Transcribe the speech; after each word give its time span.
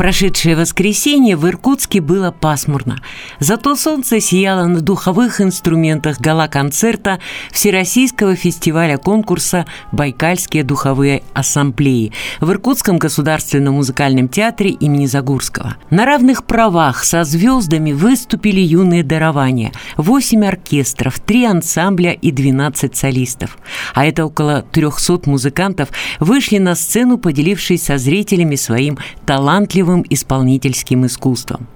Прошедшее 0.00 0.56
воскресенье 0.56 1.36
в 1.36 1.46
Иркутске 1.46 2.00
было 2.00 2.30
пасмурно. 2.30 3.02
Зато 3.38 3.76
солнце 3.76 4.18
сияло 4.18 4.64
на 4.64 4.80
духовых 4.80 5.42
инструментах 5.42 6.18
гала-концерта 6.20 7.18
Всероссийского 7.52 8.34
фестиваля 8.34 8.96
конкурса 8.96 9.66
«Байкальские 9.92 10.64
духовые 10.64 11.22
ассамблеи» 11.34 12.14
в 12.40 12.50
Иркутском 12.50 12.96
государственном 12.96 13.74
музыкальном 13.74 14.30
театре 14.30 14.70
имени 14.70 15.04
Загурского. 15.04 15.76
На 15.90 16.06
равных 16.06 16.44
правах 16.44 17.04
со 17.04 17.22
звездами 17.22 17.92
выступили 17.92 18.60
юные 18.60 19.02
дарования. 19.02 19.70
Восемь 19.98 20.46
оркестров, 20.46 21.20
три 21.20 21.44
ансамбля 21.44 22.12
и 22.12 22.30
12 22.30 22.96
солистов. 22.96 23.58
А 23.92 24.06
это 24.06 24.24
около 24.24 24.62
300 24.62 25.28
музыкантов 25.28 25.90
вышли 26.20 26.56
на 26.56 26.74
сцену, 26.74 27.18
поделившись 27.18 27.82
со 27.82 27.98
зрителями 27.98 28.54
своим 28.54 28.96
талантом 29.26 29.89
талантливым 29.90 30.04
исполнительским 30.08 31.06
искусством. 31.06 31.66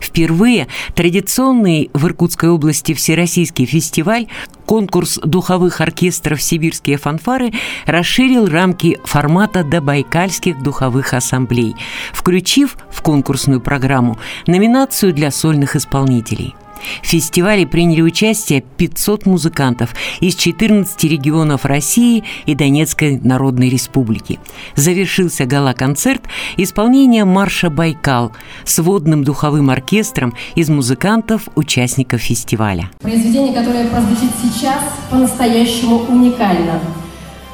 Впервые 0.00 0.68
традиционный 0.94 1.90
в 1.92 2.06
Иркутской 2.06 2.50
области 2.50 2.94
всероссийский 2.94 3.66
фестиваль 3.66 4.26
конкурс 4.66 5.18
духовых 5.22 5.80
оркестров 5.80 6.42
«Сибирские 6.42 6.96
фанфары» 6.96 7.52
расширил 7.86 8.46
рамки 8.46 8.98
формата 9.04 9.64
до 9.64 9.80
байкальских 9.80 10.62
духовых 10.62 11.14
ассамблей, 11.14 11.74
включив 12.12 12.76
в 12.90 13.02
конкурсную 13.02 13.60
программу 13.60 14.18
номинацию 14.46 15.12
для 15.12 15.30
сольных 15.30 15.76
исполнителей. 15.76 16.54
В 17.02 17.06
фестивале 17.06 17.66
приняли 17.66 18.00
участие 18.00 18.62
500 18.62 19.26
музыкантов 19.26 19.94
из 20.20 20.34
14 20.34 21.04
регионов 21.04 21.64
России 21.64 22.24
и 22.46 22.54
Донецкой 22.54 23.20
Народной 23.20 23.68
Республики. 23.68 24.40
Завершился 24.74 25.44
гала-концерт 25.44 26.22
исполнением 26.56 27.28
марша 27.28 27.70
«Байкал» 27.70 28.32
с 28.64 28.78
водным 28.80 29.24
духовым 29.24 29.51
оркестром 29.70 30.34
из 30.54 30.68
музыкантов, 30.68 31.48
участников 31.54 32.20
фестиваля. 32.20 32.90
Произведение, 33.00 33.52
которое 33.52 33.86
прозвучит 33.86 34.30
сейчас, 34.42 34.80
по-настоящему 35.10 36.02
уникально. 36.08 36.80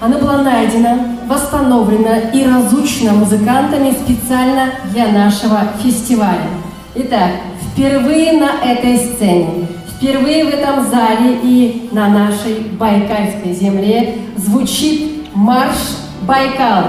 Оно 0.01 0.19
было 0.19 0.43
найдено, 0.43 0.99
восстановлено 1.27 2.31
и 2.33 2.45
разучено 2.45 3.15
музыкантами 3.15 3.91
специально 3.91 4.71
для 4.93 5.09
нашего 5.09 5.73
фестиваля. 5.83 6.49
Итак, 6.95 7.31
впервые 7.73 8.33
на 8.33 8.63
этой 8.65 8.99
сцене, 8.99 9.67
впервые 9.97 10.45
в 10.45 10.49
этом 10.49 10.89
зале 10.89 11.39
и 11.43 11.89
на 11.91 12.09
нашей 12.09 12.61
Байкальской 12.79 13.53
земле 13.53 14.19
звучит 14.37 15.27
марш 15.35 15.77
«Байкал». 16.23 16.85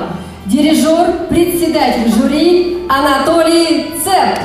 Дирижер, 0.45 1.27
председатель 1.30 2.11
жюри 2.11 2.77
Анатолий 2.89 3.91
Церк. 4.03 4.39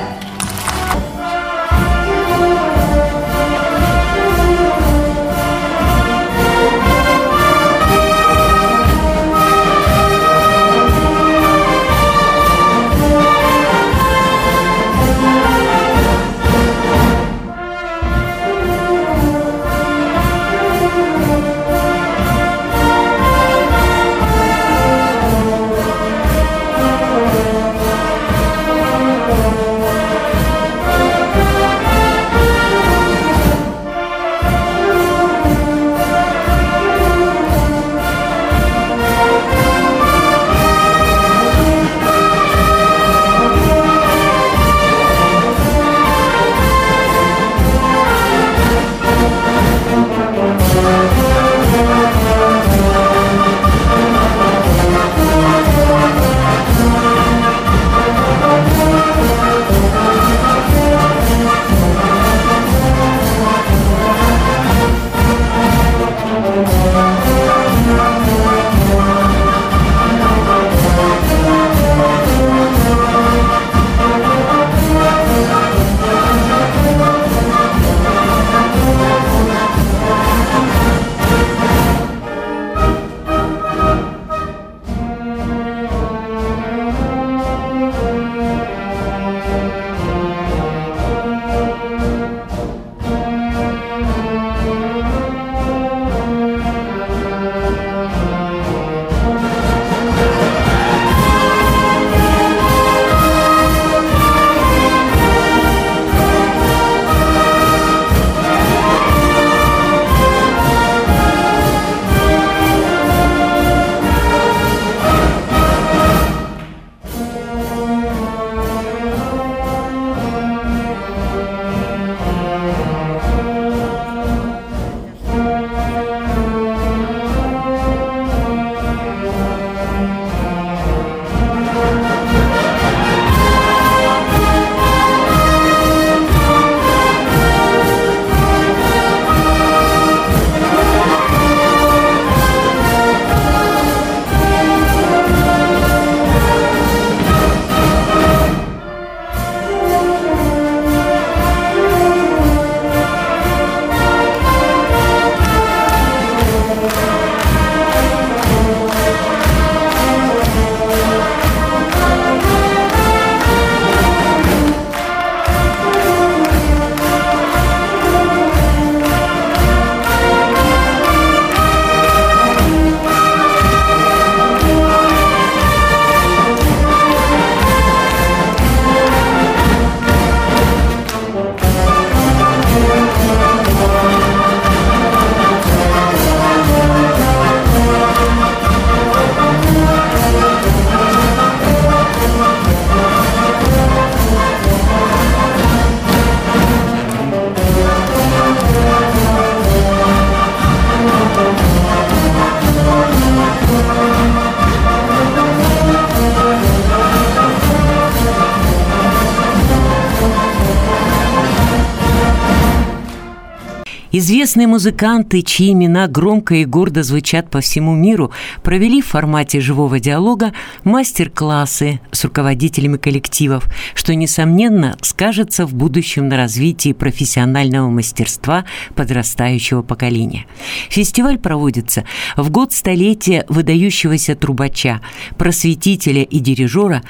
Известные 214.17 214.69
музыканты, 214.69 215.43
чьи 215.43 215.73
имена 215.73 216.07
громко 216.07 216.55
и 216.55 216.65
гордо 216.65 217.03
звучат 217.03 217.51
по 217.51 217.61
всему 217.61 217.97
миру, 217.97 218.31
провели 218.63 219.03
в 219.03 219.09
формате 219.09 219.59
живого 219.59 219.99
диалога 219.99 220.53
мастер-классы 220.85 221.99
с 222.13 222.25
руководителями 222.25 222.97
коллективов, 222.97 223.67
что, 223.93 224.15
несомненно, 224.15 224.97
скажется 225.01 225.67
в 225.67 225.75
будущем 225.75 226.29
на 226.29 226.37
развитии 226.37 226.93
профессионального 226.93 227.91
мастерства 227.91 228.65
подрастающего 228.95 229.83
поколения. 229.83 230.47
Фестиваль 230.91 231.39
проводится 231.39 232.05
в 232.37 232.51
год 232.51 232.73
столетия 232.73 233.45
выдающегося 233.49 234.37
трубача, 234.37 235.01
просветителя 235.39 236.23
и 236.23 236.39
дирижера 236.39 237.03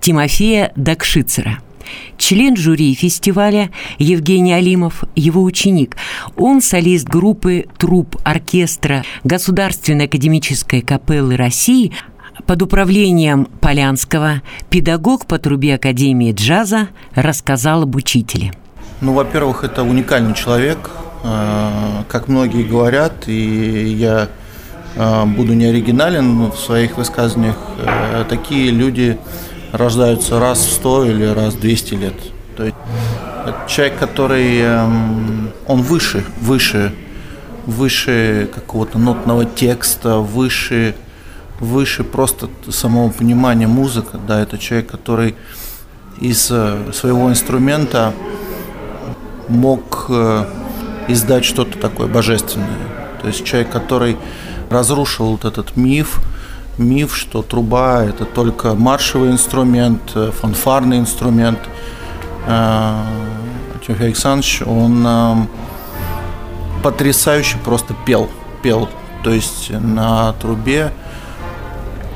Тимофея 0.00 0.70
Дакшицера– 0.76 1.58
Член 2.16 2.56
жюри 2.56 2.94
фестиваля 2.94 3.70
Евгений 3.98 4.52
Алимов, 4.52 5.04
его 5.14 5.42
ученик. 5.42 5.96
Он 6.36 6.60
солист 6.60 7.06
группы 7.08 7.66
труп 7.78 8.16
оркестра 8.24 9.04
Государственной 9.24 10.06
академической 10.06 10.80
капеллы 10.80 11.36
России 11.36 11.92
под 12.46 12.62
управлением 12.62 13.46
Полянского 13.60 14.42
педагог 14.70 15.26
по 15.26 15.38
трубе 15.38 15.74
Академии 15.74 16.32
джаза 16.32 16.88
рассказал 17.14 17.82
об 17.82 17.94
учителе. 17.96 18.52
Ну, 19.00 19.12
во-первых, 19.12 19.64
это 19.64 19.82
уникальный 19.82 20.34
человек, 20.34 20.90
э, 21.22 22.02
как 22.08 22.28
многие 22.28 22.64
говорят, 22.64 23.28
и 23.28 23.94
я 23.96 24.28
э, 24.96 25.24
буду 25.24 25.54
не 25.54 25.66
оригинален 25.66 26.50
в 26.50 26.56
своих 26.56 26.96
высказываниях. 26.96 27.56
Э, 27.78 28.24
такие 28.28 28.70
люди 28.70 29.18
рождаются 29.72 30.38
раз 30.38 30.60
в 30.60 30.72
100 30.72 31.04
или 31.06 31.24
раз 31.24 31.54
в 31.54 31.60
200 31.60 31.94
лет. 31.94 32.14
То 32.56 32.64
есть 32.64 32.76
это 33.46 33.56
человек, 33.68 33.98
который, 33.98 34.58
эм, 34.60 35.50
он 35.66 35.82
выше, 35.82 36.24
выше, 36.40 36.94
выше 37.66 38.48
какого-то 38.54 38.98
нотного 38.98 39.44
текста, 39.44 40.16
выше, 40.16 40.94
выше 41.60 42.04
просто 42.04 42.48
самого 42.70 43.10
понимания 43.10 43.66
музыки. 43.66 44.16
Да, 44.26 44.40
это 44.40 44.58
человек, 44.58 44.90
который 44.90 45.36
из 46.20 46.48
э, 46.50 46.92
своего 46.92 47.30
инструмента 47.30 48.12
мог 49.48 50.06
э, 50.08 50.44
издать 51.08 51.44
что-то 51.44 51.78
такое 51.78 52.08
божественное. 52.08 52.68
То 53.22 53.28
есть 53.28 53.44
человек, 53.44 53.70
который 53.70 54.16
разрушил 54.70 55.32
вот 55.32 55.44
этот 55.44 55.76
миф, 55.76 56.20
миф, 56.78 57.16
что 57.16 57.42
труба– 57.42 58.04
это 58.04 58.24
только 58.24 58.74
маршевый 58.74 59.30
инструмент, 59.30 60.00
э, 60.14 60.30
фанфарный 60.30 60.98
инструмент. 60.98 61.58
Э, 62.46 63.02
Тимофей 63.86 64.06
Александрович, 64.06 64.62
он 64.64 65.04
э, 65.06 65.34
потрясающе 66.82 67.58
просто 67.64 67.94
пел, 68.06 68.28
пел. 68.62 68.88
То 69.24 69.30
есть 69.30 69.70
на 69.70 70.32
трубе, 70.34 70.92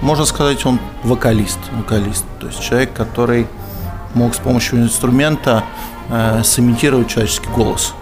можно 0.00 0.24
сказать, 0.24 0.64
он 0.64 0.78
вокалист, 1.02 1.58
вокалист. 1.72 2.24
То 2.40 2.46
есть 2.46 2.60
человек, 2.60 2.92
который 2.92 3.46
мог 4.14 4.34
с 4.34 4.38
помощью 4.38 4.82
инструмента 4.82 5.64
сымитировать 6.44 7.08
человеческий 7.08 7.48
голос 7.48 7.94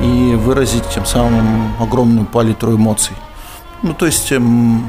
и 0.00 0.34
выразить 0.36 0.88
тем 0.94 1.04
самым 1.04 1.72
огромную 1.80 2.26
палитру 2.26 2.76
эмоций. 2.76 3.16
Ну, 3.82 3.94
то 3.94 4.06
есть 4.06 4.30
эм, 4.30 4.86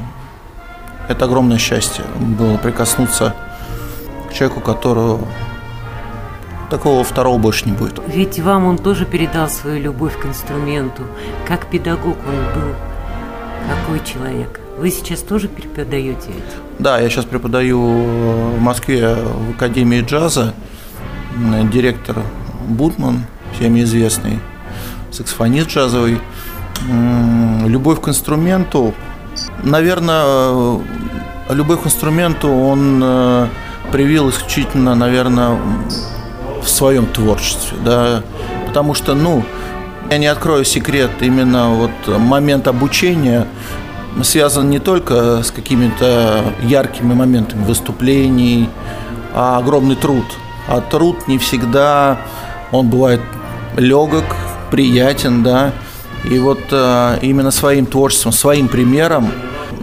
это 1.08 1.26
огромное 1.26 1.58
счастье 1.58 2.04
было 2.20 2.58
прикоснуться 2.58 3.36
к 4.30 4.34
человеку, 4.34 4.62
которого 4.62 5.28
такого 6.70 7.04
второго 7.04 7.38
больше 7.38 7.66
не 7.66 7.74
будет. 7.74 8.00
Ведь 8.08 8.40
вам 8.40 8.66
он 8.66 8.78
тоже 8.78 9.06
передал 9.06 9.50
свою 9.50 9.82
любовь 9.82 10.20
к 10.20 10.26
инструменту. 10.26 11.04
Как 11.48 11.68
педагог 11.68 12.18
он 12.28 12.62
был. 12.62 12.74
Какой 13.70 14.02
человек? 14.06 14.60
Вы 14.78 14.90
сейчас 14.90 15.20
тоже 15.20 15.48
преподаете 15.48 16.30
это? 16.30 16.58
Да, 16.80 17.00
я 17.00 17.10
сейчас 17.10 17.26
преподаю 17.26 17.80
в 17.80 18.60
Москве 18.60 19.16
в 19.16 19.52
Академии 19.52 20.02
джаза. 20.02 20.54
Директор 21.72 22.18
Бутман, 22.68 23.24
всем 23.54 23.80
известный, 23.80 24.40
саксофонист 25.12 25.70
джазовый. 25.70 26.20
Любовь 27.66 28.02
к 28.02 28.08
инструменту 28.10 28.94
Наверное, 29.62 30.80
любой 31.50 31.78
к 31.78 31.86
инструменту 31.86 32.50
он 32.50 33.02
э, 33.04 33.48
привил 33.92 34.30
исключительно, 34.30 34.96
наверное, 34.96 35.58
в 36.62 36.68
своем 36.68 37.06
творчестве, 37.06 37.78
да, 37.86 38.24
потому 38.66 38.94
что, 38.94 39.14
ну, 39.14 39.44
я 40.10 40.18
не 40.18 40.28
открою 40.28 40.66
секрет, 40.66 41.12
именно 41.22 41.70
вот 41.70 41.92
момент 42.20 42.68
обучения 42.68 43.48
связан 44.22 44.70
не 44.70 44.80
только 44.80 45.44
с 45.44 45.52
какими-то 45.52 46.44
яркими 46.62 47.14
моментами 47.14 47.64
выступлений, 47.66 48.70
а 49.34 49.58
огромный 49.58 49.96
труд. 49.96 50.26
А 50.68 50.82
труд 50.82 51.28
не 51.28 51.38
всегда, 51.38 52.20
он 52.72 52.90
бывает 52.90 53.22
легок, 53.76 54.24
приятен, 54.72 55.44
да, 55.44 55.72
и 56.24 56.40
вот 56.40 56.62
э, 56.72 57.20
именно 57.22 57.52
своим 57.52 57.86
творчеством, 57.86 58.32
своим 58.32 58.68
примером 58.68 59.32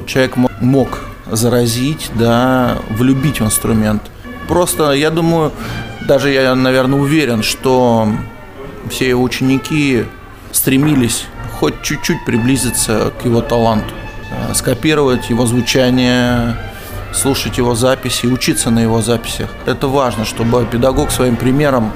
человек 0.06 0.36
мог 0.60 1.00
заразить, 1.30 2.10
да, 2.14 2.78
влюбить 2.90 3.40
в 3.40 3.44
инструмент. 3.44 4.02
Просто, 4.48 4.92
я 4.92 5.10
думаю, 5.10 5.52
даже 6.06 6.30
я, 6.30 6.54
наверное, 6.54 6.98
уверен, 6.98 7.42
что 7.42 8.08
все 8.88 9.08
его 9.08 9.22
ученики 9.22 10.04
стремились 10.52 11.26
хоть 11.58 11.82
чуть-чуть 11.82 12.24
приблизиться 12.24 13.12
к 13.20 13.24
его 13.24 13.42
таланту, 13.42 13.94
э, 14.30 14.54
скопировать 14.54 15.28
его 15.30 15.46
звучание, 15.46 16.56
слушать 17.12 17.58
его 17.58 17.74
записи, 17.74 18.26
учиться 18.26 18.70
на 18.70 18.80
его 18.80 19.02
записях. 19.02 19.50
Это 19.66 19.86
важно, 19.86 20.24
чтобы 20.24 20.64
педагог 20.64 21.10
своим 21.10 21.36
примером 21.36 21.92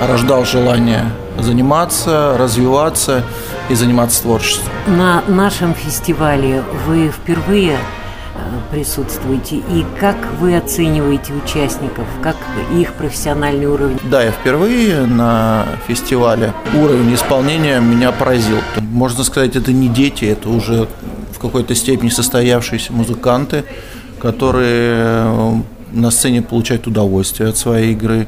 рождал 0.00 0.44
желание 0.44 1.04
заниматься, 1.42 2.36
развиваться 2.38 3.24
и 3.68 3.74
заниматься 3.74 4.22
творчеством. 4.22 4.70
На 4.86 5.22
нашем 5.28 5.74
фестивале 5.74 6.62
вы 6.86 7.08
впервые 7.10 7.72
э, 7.72 8.38
присутствуете 8.70 9.56
и 9.56 9.84
как 9.98 10.16
вы 10.40 10.56
оцениваете 10.56 11.32
участников, 11.32 12.06
как 12.22 12.36
их 12.74 12.92
профессиональный 12.94 13.66
уровень? 13.66 13.98
Да, 14.04 14.22
я 14.22 14.32
впервые 14.32 15.06
на 15.06 15.66
фестивале. 15.86 16.52
Уровень 16.74 17.14
исполнения 17.14 17.80
меня 17.80 18.12
поразил. 18.12 18.58
Можно 18.78 19.24
сказать, 19.24 19.56
это 19.56 19.72
не 19.72 19.88
дети, 19.88 20.24
это 20.24 20.48
уже 20.48 20.88
в 21.32 21.38
какой-то 21.38 21.74
степени 21.74 22.10
состоявшиеся 22.10 22.92
музыканты, 22.92 23.64
которые 24.20 24.94
э, 24.96 25.54
на 25.92 26.10
сцене 26.10 26.42
получают 26.42 26.86
удовольствие 26.86 27.48
от 27.48 27.56
своей 27.56 27.92
игры. 27.92 28.26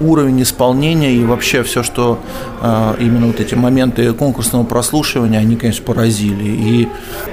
Уровень 0.00 0.42
исполнения 0.42 1.12
и 1.12 1.24
вообще 1.24 1.62
все, 1.62 1.82
что 1.82 2.18
э, 2.62 2.94
именно 3.00 3.26
вот 3.26 3.40
эти 3.40 3.54
моменты 3.54 4.12
конкурсного 4.12 4.64
прослушивания, 4.64 5.38
они, 5.38 5.56
конечно, 5.56 5.84
поразили. 5.84 6.44
И 6.44 6.88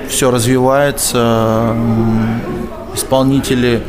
все 0.10 0.32
развивается, 0.32 1.76
исполнители 2.94 3.82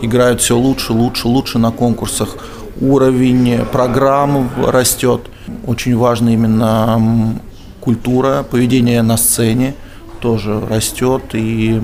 играют 0.00 0.40
все 0.40 0.56
лучше, 0.56 0.92
лучше, 0.92 1.28
лучше 1.28 1.58
на 1.58 1.70
конкурсах. 1.70 2.36
Уровень 2.80 3.60
программ 3.70 4.50
растет. 4.66 5.22
Очень 5.66 5.96
важно 5.96 6.30
именно 6.30 7.38
культура, 7.80 8.44
поведение 8.48 9.02
на 9.02 9.16
сцене 9.16 9.74
тоже 10.20 10.60
растет. 10.68 11.22
И 11.34 11.80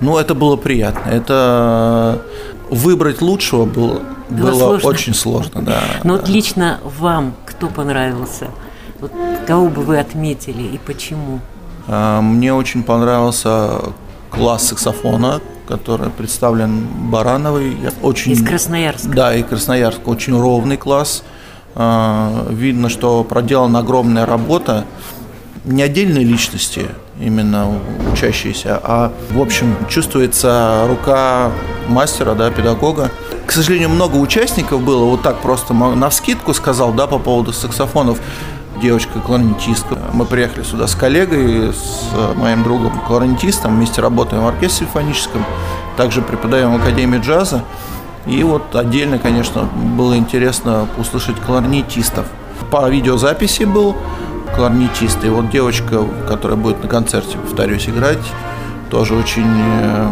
ну, 0.00 0.18
это 0.18 0.34
было 0.34 0.56
приятно. 0.56 1.08
Это 1.10 2.22
выбрать 2.72 3.20
лучшего 3.20 3.66
было, 3.66 4.00
было, 4.30 4.50
было 4.50 4.58
сложно. 4.58 4.88
очень 4.88 5.14
сложно, 5.14 5.62
да. 5.62 5.80
Но 6.04 6.14
вот 6.14 6.28
лично 6.28 6.80
вам 6.98 7.34
кто 7.44 7.68
понравился? 7.68 8.48
Вот 9.00 9.12
кого 9.46 9.68
бы 9.68 9.82
вы 9.82 9.98
отметили 9.98 10.62
и 10.62 10.78
почему? 10.78 11.40
А, 11.86 12.20
мне 12.20 12.54
очень 12.54 12.82
понравился 12.82 13.80
класс 14.30 14.68
саксофона, 14.68 15.40
который 15.68 16.10
представлен 16.10 16.86
Барановой. 17.10 17.76
Очень, 18.02 18.32
из 18.32 18.44
Красноярска. 18.44 19.08
Да, 19.08 19.34
и 19.34 19.42
Красноярск. 19.42 20.06
Очень 20.08 20.40
ровный 20.40 20.76
класс. 20.78 21.22
А, 21.74 22.46
видно, 22.50 22.88
что 22.88 23.22
проделана 23.24 23.80
огромная 23.80 24.24
работа. 24.24 24.86
Не 25.64 25.82
отдельные 25.82 26.24
личности, 26.24 26.86
именно 27.20 27.68
учащиеся, 28.12 28.80
а 28.82 29.12
в 29.30 29.40
общем 29.40 29.74
чувствуется 29.88 30.84
рука 30.88 31.50
мастера, 31.88 32.34
да, 32.34 32.50
педагога. 32.50 33.10
К 33.46 33.52
сожалению, 33.52 33.90
много 33.90 34.16
участников 34.16 34.80
было, 34.82 35.04
вот 35.04 35.22
так 35.22 35.40
просто 35.40 35.74
на 35.74 36.08
вскидку 36.08 36.54
сказал, 36.54 36.92
да, 36.92 37.06
по 37.06 37.18
поводу 37.18 37.52
саксофонов 37.52 38.18
девочка 38.80 39.20
кларнетистка. 39.20 39.98
Мы 40.12 40.24
приехали 40.24 40.64
сюда 40.64 40.86
с 40.86 40.94
коллегой, 40.94 41.72
с 41.72 42.10
моим 42.36 42.64
другом 42.64 42.98
кларнетистом, 43.06 43.76
вместе 43.76 44.00
работаем 44.00 44.42
в 44.42 44.48
оркестре 44.48 44.86
симфоническом, 44.86 45.44
также 45.96 46.22
преподаем 46.22 46.72
в 46.72 46.82
Академии 46.82 47.18
джаза. 47.18 47.62
И 48.26 48.42
вот 48.42 48.74
отдельно, 48.74 49.18
конечно, 49.18 49.62
было 49.62 50.16
интересно 50.16 50.88
услышать 50.96 51.36
кларнетистов. 51.40 52.26
По 52.70 52.88
видеозаписи 52.88 53.64
был 53.64 53.96
кларнетист. 54.54 55.24
И 55.24 55.28
вот 55.28 55.50
девочка, 55.50 56.04
которая 56.28 56.56
будет 56.56 56.82
на 56.82 56.88
концерте, 56.88 57.38
повторюсь, 57.38 57.88
играть, 57.88 58.18
тоже 58.90 59.14
очень 59.14 59.46
э, 59.46 60.10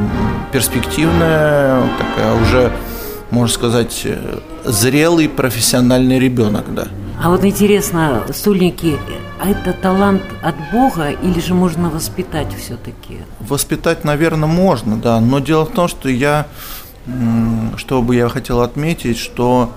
перспективная, 0.53 1.83
такая 1.99 2.41
уже, 2.41 2.73
можно 3.31 3.55
сказать, 3.55 4.03
э, 4.05 4.39
зрелый 4.65 5.29
профессиональный 5.29 6.19
ребенок, 6.19 6.73
да. 6.75 6.89
А 7.23 7.29
вот 7.29 7.45
интересно, 7.45 8.23
стульники, 8.33 8.99
а 9.39 9.51
это 9.51 9.75
талант 9.75 10.23
от 10.43 10.55
Бога 10.73 11.11
или 11.11 11.39
же 11.41 11.53
можно 11.53 11.91
воспитать 11.91 12.49
все-таки? 12.59 13.19
Воспитать, 13.41 14.05
наверное, 14.05 14.49
можно, 14.49 14.97
да. 14.97 15.21
Но 15.21 15.39
дело 15.39 15.67
в 15.67 15.71
том, 15.71 15.87
что 15.87 16.09
я, 16.09 16.47
что 17.77 18.01
бы 18.01 18.17
я 18.17 18.31
хотел 18.31 18.63
отметить, 18.63 19.19
что 19.19 19.71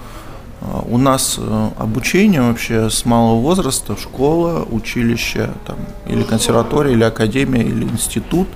у 0.89 0.97
нас 0.97 1.35
э, 1.37 1.69
обучение 1.77 2.41
вообще 2.41 2.89
с 2.89 3.05
малого 3.05 3.41
возраста, 3.41 3.95
школа, 3.97 4.65
училище, 4.69 5.49
там, 5.65 5.77
или 6.07 6.23
консерватория, 6.23 6.93
или 6.93 7.03
академия, 7.03 7.63
или 7.63 7.83
институт, 7.83 8.47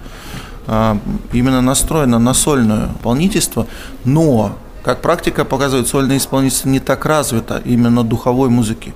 э, 0.68 0.98
именно 1.34 1.62
настроено 1.62 2.20
на 2.20 2.34
сольное 2.34 2.90
исполнительство, 2.96 3.68
но 4.06 4.58
как 4.84 5.02
практика 5.02 5.44
показывает, 5.44 5.88
сольное 5.88 6.18
исполнительство 6.18 6.70
не 6.70 6.80
так 6.80 7.06
развито 7.06 7.62
именно 7.66 8.04
духовой 8.04 8.50
музыки. 8.50 8.94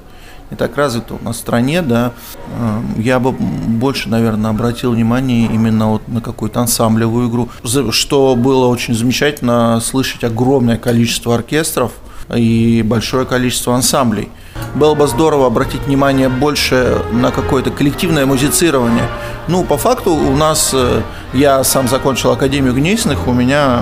Не 0.50 0.58
так 0.58 0.78
развито 0.78 1.16
у 1.16 1.24
нас 1.24 1.38
в 1.38 1.40
стране, 1.40 1.82
да. 1.82 2.14
Эм, 2.60 3.02
я 3.02 3.20
бы 3.20 3.32
больше, 3.32 4.10
наверное, 4.10 4.52
обратил 4.52 4.92
внимание 4.92 5.48
именно 5.48 5.92
вот 5.92 6.08
на 6.08 6.22
какую-то 6.22 6.60
ансамблевую 6.62 7.30
игру. 7.30 7.50
Что 7.92 8.36
было 8.36 8.68
очень 8.68 8.94
замечательно 8.94 9.82
слышать 9.82 10.24
огромное 10.24 10.78
количество 10.78 11.36
оркестров 11.36 11.94
и 12.36 12.82
большое 12.84 13.26
количество 13.26 13.76
ансамблей. 13.76 14.30
Было 14.76 14.96
бы 14.96 15.08
здорово 15.08 15.48
обратить 15.48 15.82
внимание 15.86 16.30
больше 16.30 17.02
на 17.12 17.32
какое-то 17.32 17.72
коллективное 17.72 18.26
музицирование. 18.26 19.06
Ну, 19.48 19.64
по 19.64 19.78
факту 19.78 20.12
у 20.12 20.36
нас, 20.36 20.72
э, 20.74 21.02
я 21.34 21.64
сам 21.64 21.88
закончил 21.88 22.32
Академию 22.32 22.74
Гнесиных, 22.74 23.28
у 23.28 23.34
меня 23.34 23.82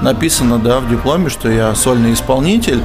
написано 0.00 0.58
да, 0.58 0.80
в 0.80 0.88
дипломе, 0.88 1.28
что 1.28 1.48
я 1.50 1.74
сольный 1.74 2.12
исполнитель. 2.12 2.82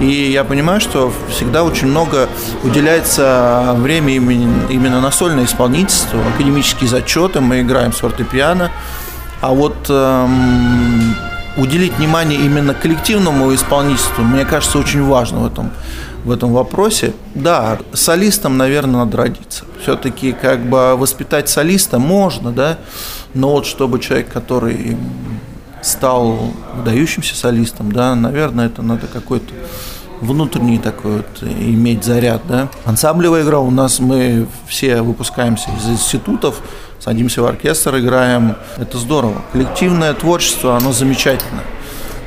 И 0.00 0.32
я 0.32 0.44
понимаю, 0.44 0.80
что 0.80 1.12
всегда 1.30 1.62
очень 1.62 1.86
много 1.86 2.28
уделяется 2.64 3.74
время 3.78 4.14
именно 4.14 5.00
на 5.00 5.12
сольное 5.12 5.44
исполнительство, 5.44 6.18
академические 6.34 6.88
зачеты, 6.88 7.40
мы 7.40 7.60
играем 7.60 7.92
с 7.92 7.98
фортепиано. 7.98 8.72
А 9.40 9.50
вот 9.50 9.76
эм, 9.88 11.14
уделить 11.56 11.94
внимание 11.94 12.40
именно 12.40 12.74
коллективному 12.74 13.54
исполнительству, 13.54 14.24
мне 14.24 14.44
кажется, 14.44 14.78
очень 14.78 15.02
важно 15.04 15.40
в 15.40 15.46
этом, 15.46 15.70
в 16.24 16.30
этом 16.30 16.52
вопросе. 16.52 17.12
Да, 17.34 17.78
солистом, 17.92 18.56
наверное, 18.56 19.04
надо 19.04 19.16
родиться. 19.16 19.64
Все-таки 19.82 20.32
как 20.32 20.64
бы 20.68 20.96
воспитать 20.96 21.48
солиста 21.48 21.98
можно, 21.98 22.50
да, 22.52 22.78
но 23.34 23.50
вот 23.50 23.66
чтобы 23.66 24.00
человек, 24.00 24.32
который 24.32 24.96
стал 25.82 26.38
выдающимся 26.76 27.36
солистом, 27.36 27.92
да, 27.92 28.14
наверное, 28.14 28.66
это 28.66 28.82
надо 28.82 29.06
какой-то 29.06 29.52
внутренний 30.24 30.78
такой 30.78 31.18
вот 31.18 31.42
иметь 31.42 32.04
заряд, 32.04 32.42
да. 32.48 32.68
Ансамблевая 32.84 33.42
игра 33.42 33.60
у 33.60 33.70
нас, 33.70 34.00
мы 34.00 34.46
все 34.66 35.02
выпускаемся 35.02 35.70
из 35.78 35.88
институтов, 35.88 36.60
садимся 36.98 37.42
в 37.42 37.46
оркестр, 37.46 37.98
играем, 37.98 38.56
это 38.76 38.98
здорово. 38.98 39.42
Коллективное 39.52 40.14
творчество, 40.14 40.76
оно 40.76 40.92
замечательно. 40.92 41.62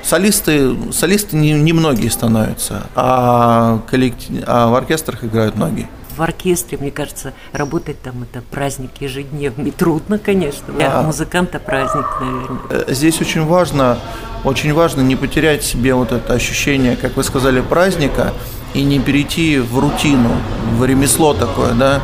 Солисты, 0.03 0.73
солисты 0.93 1.35
немногие 1.35 2.05
не 2.05 2.09
становятся, 2.09 2.83
а, 2.95 3.81
коллектив, 3.89 4.43
а 4.47 4.69
в 4.69 4.75
оркестрах 4.75 5.25
играют 5.25 5.55
многие 5.55 5.89
в 6.17 6.21
оркестре, 6.21 6.77
мне 6.77 6.91
кажется, 6.91 7.33
работать 7.53 8.01
там 8.01 8.23
это 8.23 8.41
праздник 8.41 8.91
ежедневный. 8.99 9.71
Трудно, 9.71 10.17
конечно. 10.17 10.73
Для 10.73 10.89
да. 10.89 11.01
музыканта 11.03 11.59
праздник, 11.59 12.05
наверное. 12.19 12.59
Э, 12.69 12.85
здесь 12.93 13.21
очень 13.21 13.45
важно, 13.45 13.99
очень 14.43 14.73
важно 14.73 15.01
не 15.01 15.15
потерять 15.15 15.63
себе 15.63 15.93
вот 15.93 16.11
это 16.11 16.33
ощущение, 16.33 16.95
как 16.95 17.15
вы 17.15 17.23
сказали, 17.23 17.61
праздника 17.61 18.33
и 18.73 18.83
не 18.83 18.99
перейти 18.99 19.59
в 19.59 19.79
рутину, 19.79 20.31
в 20.77 20.85
ремесло 20.85 21.33
такое, 21.33 21.73
да. 21.73 22.01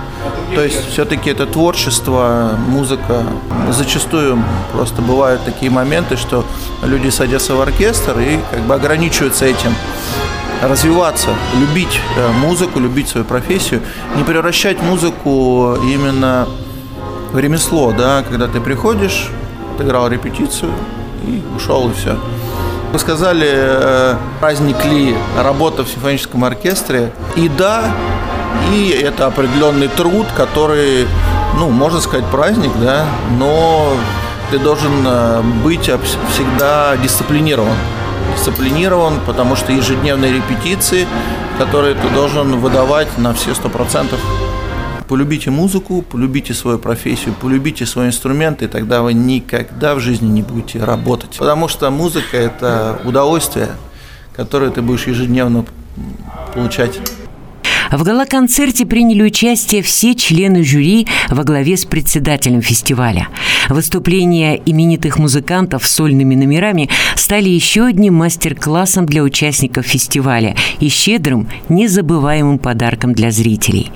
То 0.55 0.63
есть 0.63 0.87
все-таки 0.89 1.31
это 1.31 1.45
творчество, 1.45 2.51
музыка. 2.67 3.23
Зачастую 3.71 4.43
просто 4.71 5.01
бывают 5.01 5.43
такие 5.43 5.71
моменты, 5.71 6.15
что 6.15 6.45
люди 6.83 7.09
садятся 7.09 7.55
в 7.55 7.61
оркестр 7.61 8.19
и 8.19 8.39
как 8.51 8.61
бы 8.61 8.75
ограничиваются 8.75 9.45
этим 9.45 9.73
развиваться, 10.67 11.29
любить 11.59 11.99
э, 12.17 12.31
музыку, 12.31 12.79
любить 12.79 13.09
свою 13.09 13.25
профессию, 13.25 13.81
не 14.15 14.23
превращать 14.23 14.81
музыку 14.81 15.77
именно 15.83 16.47
в 17.31 17.39
ремесло, 17.39 17.91
да, 17.91 18.23
когда 18.23 18.47
ты 18.47 18.61
приходишь, 18.61 19.29
отыграл 19.75 20.07
репетицию 20.07 20.71
и 21.25 21.41
ушел, 21.55 21.89
и 21.89 21.93
все. 21.93 22.17
Вы 22.91 22.99
сказали, 22.99 23.49
э, 23.51 24.15
праздник 24.39 24.83
ли 24.85 25.15
работа 25.37 25.83
в 25.83 25.89
симфоническом 25.89 26.43
оркестре? 26.45 27.11
И 27.35 27.49
да, 27.49 27.91
и 28.71 28.89
это 28.89 29.25
определенный 29.25 29.87
труд, 29.87 30.27
который, 30.37 31.07
ну, 31.57 31.69
можно 31.69 31.99
сказать, 31.99 32.25
праздник, 32.27 32.71
да, 32.81 33.05
но 33.39 33.93
ты 34.51 34.59
должен 34.59 34.91
э, 35.05 35.41
быть 35.63 35.89
всегда 36.31 36.95
дисциплинирован 36.97 37.75
дисциплинирован, 38.35 39.19
потому 39.25 39.55
что 39.55 39.71
ежедневные 39.71 40.33
репетиции, 40.33 41.07
которые 41.57 41.95
ты 41.95 42.09
должен 42.09 42.59
выдавать 42.59 43.17
на 43.17 43.33
все 43.33 43.53
сто 43.53 43.69
процентов. 43.69 44.19
Полюбите 45.07 45.51
музыку, 45.51 46.01
полюбите 46.01 46.53
свою 46.53 46.79
профессию, 46.79 47.35
полюбите 47.39 47.85
свой 47.85 48.07
инструмент, 48.07 48.61
и 48.61 48.67
тогда 48.67 49.01
вы 49.01 49.13
никогда 49.13 49.95
в 49.95 49.99
жизни 49.99 50.27
не 50.27 50.41
будете 50.41 50.83
работать. 50.83 51.37
Потому 51.37 51.67
что 51.67 51.89
музыка– 51.91 52.37
это 52.37 52.99
удовольствие, 53.03 53.69
которое 54.35 54.71
ты 54.71 54.81
будешь 54.81 55.05
ежедневно 55.07 55.65
получать. 56.53 56.99
В 57.93 58.01
гала-концерте 58.01 58.87
приняли 58.87 59.21
участие 59.21 59.83
все 59.83 60.15
члены 60.15 60.63
жюри 60.63 61.05
во 61.29 61.43
главе 61.43 61.77
с 61.77 61.85
председателем 61.85 62.63
фестиваля. 62.63 63.27
Выступления 63.69 64.59
именитых 64.65 65.19
музыкантов 65.19 65.85
с 65.85 65.91
сольными 65.91 66.33
номерами 66.33 66.89
стали 67.15 67.49
еще 67.49 67.85
одним 67.85 68.15
мастер-классом 68.15 69.05
для 69.05 69.21
участников 69.21 69.85
фестиваля 69.85 70.55
и 70.79 70.89
щедрым, 70.89 71.47
незабываемым 71.69 72.57
подарком 72.57 73.13
для 73.13 73.29
зрителей. 73.29 73.91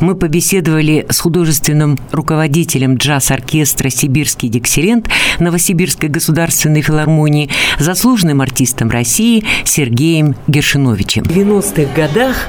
Мы 0.00 0.14
побеседовали 0.14 1.06
с 1.08 1.18
художественным 1.18 1.98
руководителем 2.12 2.96
джаз-оркестра 2.96 3.88
«Сибирский 3.88 4.50
диксилент» 4.50 5.08
Новосибирской 5.38 6.10
государственной 6.10 6.82
филармонии, 6.82 7.48
заслуженным 7.78 8.42
артистом 8.42 8.90
России 8.90 9.44
Сергеем 9.64 10.36
Гершиновичем. 10.48 11.24
В 11.24 11.30
90-х 11.30 11.94
годах 11.94 12.46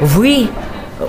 вы 0.00 0.48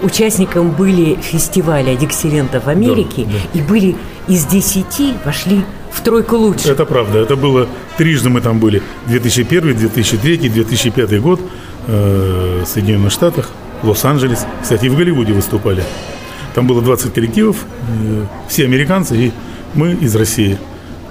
участником 0.01 0.72
были 0.72 1.15
фестиваля 1.15 1.96
Диксилента 1.96 2.60
в 2.60 2.68
Америке 2.68 3.25
да, 3.25 3.32
да. 3.32 3.60
и 3.60 3.62
были 3.62 3.96
из 4.27 4.46
десяти 4.46 5.13
вошли 5.24 5.63
в 5.92 6.01
тройку 6.01 6.36
лучших. 6.38 6.68
Это 6.68 6.86
правда. 6.86 7.20
Это 7.20 7.36
было 7.36 7.68
трижды 7.98 8.30
мы 8.30 8.42
там 8.42 8.60
были. 8.60 8.82
2001, 9.08 9.77
2003, 9.77 10.50
2005 10.50 11.22
год 11.22 11.39
э, 11.88 12.63
в 12.63 12.68
Соединенных 12.68 13.12
Штатах, 13.12 13.50
Лос-Анджелес. 13.84 14.46
Кстати, 14.62 14.86
и 14.86 14.89
в 14.89 14.98
Голливуде 14.98 15.34
выступали. 15.34 15.84
Там 16.54 16.68
было 16.68 16.82
20 16.82 17.13
коллективов, 17.13 17.58
э, 17.88 18.25
все 18.48 18.65
американцы 18.65 19.15
и 19.15 19.32
мы 19.74 19.94
из 19.94 20.15
России. 20.15 20.58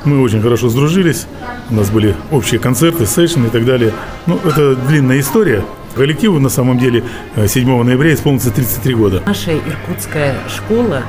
Мы 0.04 0.20
очень 0.20 0.42
хорошо 0.42 0.68
сдружились. 0.68 1.26
У 1.70 1.74
нас 1.74 1.90
были 1.90 2.14
общие 2.30 2.60
концерты, 2.60 3.06
сейшны 3.06 3.46
и 3.46 3.50
так 3.50 3.64
далее. 3.64 3.92
Ну, 4.26 4.38
это 4.44 4.74
длинная 4.74 5.20
история. 5.20 5.64
Коллективу 5.94 6.40
на 6.40 6.48
самом 6.48 6.78
деле 6.78 7.04
7 7.46 7.68
э, 7.68 7.82
ноября 7.84 8.14
исполнится 8.14 8.50
33 8.50 8.94
года. 8.94 9.22
Наша 9.24 9.56
иркутская 9.56 10.34
школа 10.48 11.02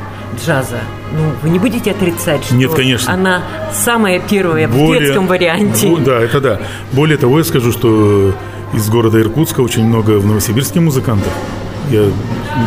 джаза, 0.43 0.81
ну, 1.13 1.31
вы 1.41 1.49
не 1.49 1.59
будете 1.59 1.91
отрицать, 1.91 2.43
что 2.43 2.55
Нет, 2.55 2.73
конечно. 2.73 3.11
она 3.13 3.43
самая 3.73 4.19
первая 4.19 4.67
Более, 4.67 4.97
в 4.97 5.03
детском 5.05 5.27
варианте? 5.27 5.95
Да, 6.05 6.19
это 6.19 6.41
да. 6.41 6.59
Более 6.91 7.17
того, 7.17 7.39
я 7.39 7.43
скажу, 7.43 7.71
что 7.71 8.33
из 8.73 8.89
города 8.89 9.19
Иркутска 9.21 9.61
очень 9.61 9.85
много 9.85 10.19
в 10.19 10.25
Новосибирске 10.25 10.79
музыкантов. 10.79 11.31
Я 11.89 12.05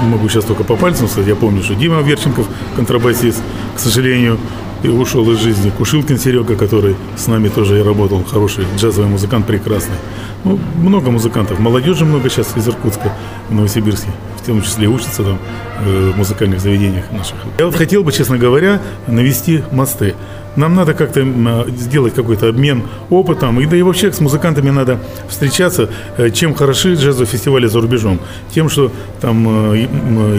могу 0.05 0.29
сейчас 0.29 0.45
только 0.45 0.65
по 0.65 0.77
пальцам 0.77 1.09
сказать. 1.09 1.29
Я 1.29 1.37
помню, 1.37 1.63
что 1.63 1.75
Дима 1.75 2.01
Верченков, 2.01 2.47
контрабасист, 2.77 3.43
к 3.77 3.79
сожалению, 3.79 4.39
и 4.83 4.89
ушел 4.89 5.31
из 5.31 5.39
жизни. 5.39 5.71
Кушилкин 5.71 6.19
Серега, 6.19 6.57
который 6.57 6.97
с 7.17 7.27
нами 7.27 7.49
тоже 7.49 7.81
и 7.81 7.83
работал, 7.83 8.23
хороший 8.25 8.65
джазовый 8.77 9.11
музыкант, 9.11 9.47
прекрасный. 9.47 9.97
Ну, 10.45 10.59
много 10.77 11.11
музыкантов. 11.11 11.59
Молодежи 11.59 12.05
много 12.05 12.31
сейчас 12.31 12.57
из 12.57 12.69
Иркутска, 12.69 13.13
в 13.49 13.55
Новосибирске. 13.55 14.11
В 14.41 14.47
том 14.47 14.63
числе 14.63 14.87
учатся 14.87 15.23
там 15.25 15.39
э, 15.85 16.13
в 16.15 16.17
музыкальных 16.17 16.61
заведениях 16.61 17.11
наших. 17.11 17.37
Я 17.59 17.67
вот 17.67 17.75
хотел 17.75 18.05
бы, 18.05 18.13
честно 18.13 18.39
говоря, 18.39 18.81
навести 19.07 19.63
мосты. 19.73 20.15
Нам 20.59 20.75
надо 20.75 20.93
как-то 20.93 21.25
сделать 21.69 22.15
какой-то 22.15 22.49
обмен 22.49 22.83
опытом, 23.11 23.61
и 23.61 23.67
да 23.67 23.77
и 23.77 23.83
вообще 23.83 24.13
с 24.13 24.19
музыкантами 24.19 24.71
надо 24.71 24.99
встречаться. 25.29 25.89
Э, 26.17 26.31
чем 26.31 26.53
хороши 26.53 26.95
джазовые 26.95 27.29
фестивали 27.29 27.69
за 27.69 27.81
рубежом? 27.81 28.19
Тем, 28.51 28.69
что 28.69 28.91
там 29.21 29.73
э, 29.73 29.87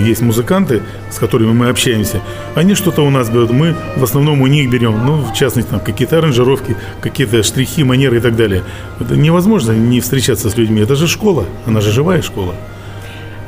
есть 0.05 0.21
музыканты, 0.21 0.81
с 1.09 1.19
которыми 1.19 1.53
мы 1.53 1.69
общаемся, 1.69 2.19
они 2.53 2.75
что-то 2.75 3.01
у 3.03 3.09
нас 3.09 3.29
берут, 3.29 3.51
мы 3.51 3.77
в 3.95 4.03
основном 4.03 4.41
у 4.41 4.47
них 4.47 4.69
берем, 4.69 5.05
ну, 5.05 5.21
в 5.21 5.33
частности, 5.33 5.69
там 5.69 5.79
какие-то 5.79 6.17
аранжировки, 6.17 6.75
какие-то 6.99 7.41
штрихи, 7.41 7.85
манеры 7.85 8.17
и 8.17 8.19
так 8.19 8.35
далее. 8.35 8.63
Это 8.99 9.15
невозможно 9.15 9.71
не 9.71 10.01
встречаться 10.01 10.49
с 10.49 10.57
людьми, 10.57 10.81
это 10.81 10.97
же 10.97 11.07
школа, 11.07 11.45
она 11.65 11.79
же 11.79 11.93
живая 11.93 12.21
школа. 12.21 12.55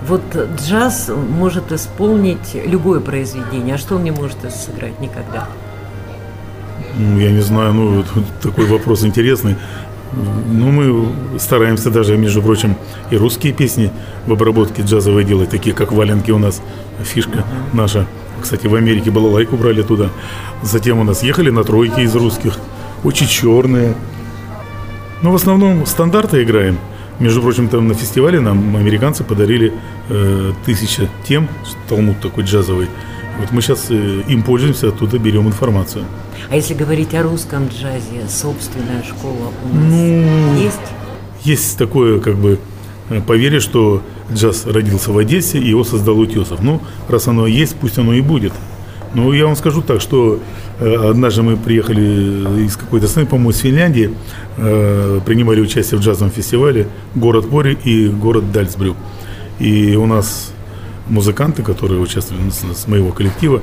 Вот 0.07 0.21
джаз 0.57 1.11
может 1.37 1.73
исполнить 1.73 2.55
любое 2.65 3.01
произведение, 3.01 3.75
а 3.75 3.77
что 3.77 3.95
он 3.95 4.05
не 4.05 4.11
может 4.11 4.37
сыграть 4.53 5.01
никогда? 5.01 5.49
Ну, 6.97 7.19
я 7.19 7.31
не 7.31 7.41
знаю, 7.41 7.73
ну, 7.73 8.03
такой 8.41 8.65
вопрос 8.65 9.03
интересный. 9.03 9.55
Ну, 10.51 10.71
мы 10.71 11.39
стараемся 11.39 11.89
даже, 11.89 12.17
между 12.17 12.41
прочим, 12.41 12.75
и 13.11 13.17
русские 13.17 13.53
песни 13.53 13.91
в 14.27 14.33
обработке 14.33 14.81
джазовой 14.81 15.23
делать, 15.23 15.49
такие 15.49 15.73
как 15.73 15.91
«Валенки» 15.91 16.31
у 16.31 16.37
нас, 16.37 16.61
фишка 17.03 17.45
наша. 17.73 18.05
Кстати, 18.41 18.67
в 18.67 18.75
Америке 18.75 19.11
балалайку 19.11 19.55
брали 19.55 19.83
туда. 19.83 20.09
Затем 20.63 20.99
у 20.99 21.03
нас 21.03 21.23
ехали 21.23 21.49
на 21.49 21.63
тройки 21.63 22.01
из 22.01 22.15
русских, 22.15 22.57
очень 23.03 23.27
черные. 23.27 23.95
Но 25.21 25.31
в 25.31 25.35
основном 25.35 25.85
стандарты 25.85 26.43
играем– 26.43 26.77
между 27.21 27.39
прочим, 27.39 27.67
там 27.69 27.87
на 27.87 27.93
фестивале 27.93 28.39
нам 28.39 28.75
американцы 28.75 29.23
подарили 29.23 29.71
э, 30.09 30.53
тысяча 30.65 31.07
тем, 31.23 31.47
талмуд 31.87 32.19
такой 32.19 32.45
джазовый. 32.45 32.87
Вот 33.41 33.51
мы 33.51 33.61
сейчас 33.63 33.87
э, 33.89 34.21
им 34.27 34.43
пользуемся, 34.43 34.89
оттуда 34.89 35.17
берем 35.17 35.47
информацию. 35.47 36.05
А 36.51 36.55
если 36.55 36.75
говорить 36.75 37.15
о 37.15 37.23
русском 37.23 37.69
джазе, 37.69 38.29
собственная 38.29 39.01
школа 39.01 39.51
у 39.63 39.75
нас 39.75 39.83
ну, 39.83 40.61
есть? 40.61 40.77
Есть 41.43 41.77
такое, 41.79 42.19
как 42.19 42.35
бы, 42.35 42.59
э, 43.09 43.19
поверье, 43.19 43.59
что 43.59 44.03
джаз 44.31 44.67
родился 44.67 45.11
в 45.11 45.17
Одессе, 45.17 45.57
и 45.57 45.67
его 45.67 45.83
создал 45.83 46.19
Утесов. 46.19 46.61
Ну, 46.61 46.81
раз 47.09 47.27
оно 47.27 47.47
есть, 47.47 47.75
пусть 47.77 47.97
оно 47.97 48.13
и 48.13 48.21
будет. 48.21 48.53
Ну, 49.15 49.33
я 49.33 49.47
вам 49.47 49.55
скажу 49.55 49.81
так, 49.81 50.01
что 50.01 50.39
э, 50.79 51.09
однажды 51.09 51.41
мы 51.41 51.57
приехали 51.57 52.63
из 52.63 52.77
какой-то 52.77 53.07
страны, 53.07 53.27
по-моему, 53.27 53.49
из 53.49 53.57
Финляндии, 53.57 54.13
принимали 55.25 55.61
участие 55.61 55.99
в 55.99 56.03
джазовом 56.03 56.31
фестивале 56.31 56.87
город 57.15 57.49
Пори 57.49 57.75
и 57.83 58.07
город 58.07 58.51
Дальцбрюк. 58.51 58.97
И 59.57 59.95
у 59.95 60.05
нас 60.05 60.53
музыканты, 61.07 61.63
которые 61.63 61.99
участвовали 62.01 62.49
с 62.49 62.87
моего 62.87 63.11
коллектива, 63.11 63.61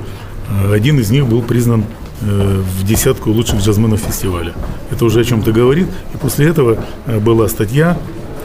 э, 0.49 0.73
один 0.73 0.99
из 1.01 1.11
них 1.11 1.27
был 1.27 1.43
признан 1.43 1.85
в 2.21 2.85
десятку 2.85 3.31
лучших 3.31 3.61
джазменов 3.61 4.01
фестиваля. 4.01 4.53
Это 4.91 5.05
уже 5.05 5.21
о 5.21 5.25
чем-то 5.25 5.53
говорит. 5.53 5.87
И 6.13 6.17
после 6.17 6.49
этого 6.49 6.85
была 7.07 7.47
статья 7.47 7.97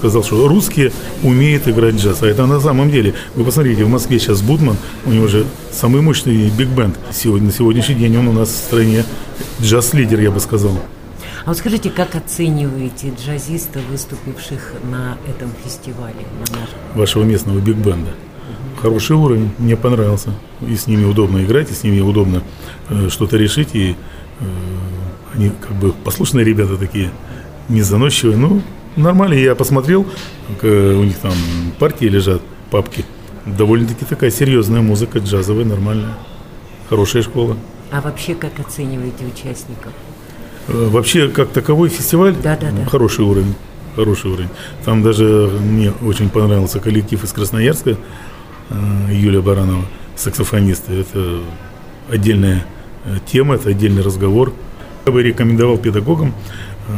сказал, 0.04 0.24
что 0.24 0.48
русские 0.50 0.92
умеют 1.24 1.68
играть 1.68 1.96
джаз. 1.96 2.24
А 2.24 2.28
это 2.28 2.46
на 2.46 2.60
самом 2.60 2.92
деле. 2.92 3.14
Вы 3.36 3.46
посмотрите, 3.46 3.86
в 3.86 3.90
Москве 3.90 4.20
сейчас 4.20 4.42
Будман, 4.42 4.76
у 5.06 5.12
него 5.12 5.28
же 5.28 5.46
самый 5.72 6.02
мощный 6.02 6.50
биг-бенд. 6.50 6.98
Сегодня, 7.14 7.48
на 7.48 7.54
сегодняшний 7.54 7.96
день 7.96 8.18
он 8.18 8.28
у 8.28 8.34
нас 8.34 8.50
в 8.50 8.56
стране 8.56 9.06
джаз-лидер, 9.62 10.20
я 10.20 10.30
бы 10.32 10.42
сказал. 10.42 10.78
А 11.46 11.50
вот 11.50 11.58
скажите, 11.58 11.90
как 11.90 12.16
оцениваете 12.16 13.14
джазистов, 13.18 13.82
выступивших 13.90 14.74
на 14.92 15.18
этом 15.30 15.50
фестивале? 15.64 16.26
На 16.40 16.60
нашем? 16.60 16.78
Вашего 16.96 17.24
местного 17.24 17.60
биг-бенда? 17.60 18.12
Хороший 18.82 19.16
уровень, 19.16 19.52
мне 19.60 19.78
понравился. 19.78 20.32
И 20.68 20.76
с 20.76 20.88
ними 20.88 21.06
удобно 21.06 21.44
играть, 21.44 21.72
и 21.72 21.74
с 21.74 21.84
ними 21.84 22.02
удобно 22.02 22.44
э, 22.90 23.10
что-то 23.10 23.38
решить. 23.38 23.70
И 23.74 23.96
э, 24.40 24.46
они 25.34 25.52
как 25.62 25.72
бы 25.78 25.94
послушные 25.94 26.44
ребята 26.44 26.78
такие, 26.78 27.12
не 27.70 27.82
заносчивые. 27.82 28.38
Ну, 28.38 28.62
Нормально, 28.96 29.34
я 29.34 29.56
посмотрел, 29.56 30.06
э, 30.62 30.94
у 30.94 31.04
них 31.04 31.18
там 31.18 31.34
партии 31.80 32.06
лежат, 32.06 32.42
папки. 32.70 33.06
Довольно-таки 33.46 34.06
такая 34.06 34.30
серьезная 34.30 34.82
музыка, 34.82 35.18
джазовая, 35.20 35.66
нормальная. 35.66 36.14
Хорошая 36.90 37.24
школа. 37.24 37.58
А 37.92 38.02
вообще 38.02 38.36
как 38.36 38.60
оцениваете 38.60 39.26
участников? 39.26 39.94
Э, 40.68 40.90
вообще, 40.90 41.30
как 41.30 41.50
таковой 41.50 41.90
фестиваль, 41.90 42.36
да, 42.36 42.56
да, 42.56 42.70
да. 42.72 42.86
хороший 42.86 43.26
уровень. 43.26 43.56
Хороший 43.96 44.32
уровень. 44.32 44.50
Там 44.86 45.02
даже 45.02 45.52
мне 45.60 45.92
очень 46.04 46.30
понравился 46.30 46.80
коллектив 46.80 47.24
из 47.24 47.32
Красноярска, 47.32 47.98
Юлия 49.10 49.42
Баранова, 49.42 49.86
саксофонисты. 50.16 50.94
Это 50.94 51.40
отдельная 52.10 52.66
тема, 53.26 53.56
это 53.56 53.70
отдельный 53.70 54.02
разговор. 54.02 54.54
Я 55.06 55.12
бы 55.12 55.22
рекомендовал 55.22 55.78
педагогам 55.78 56.34
Э, 56.88 56.92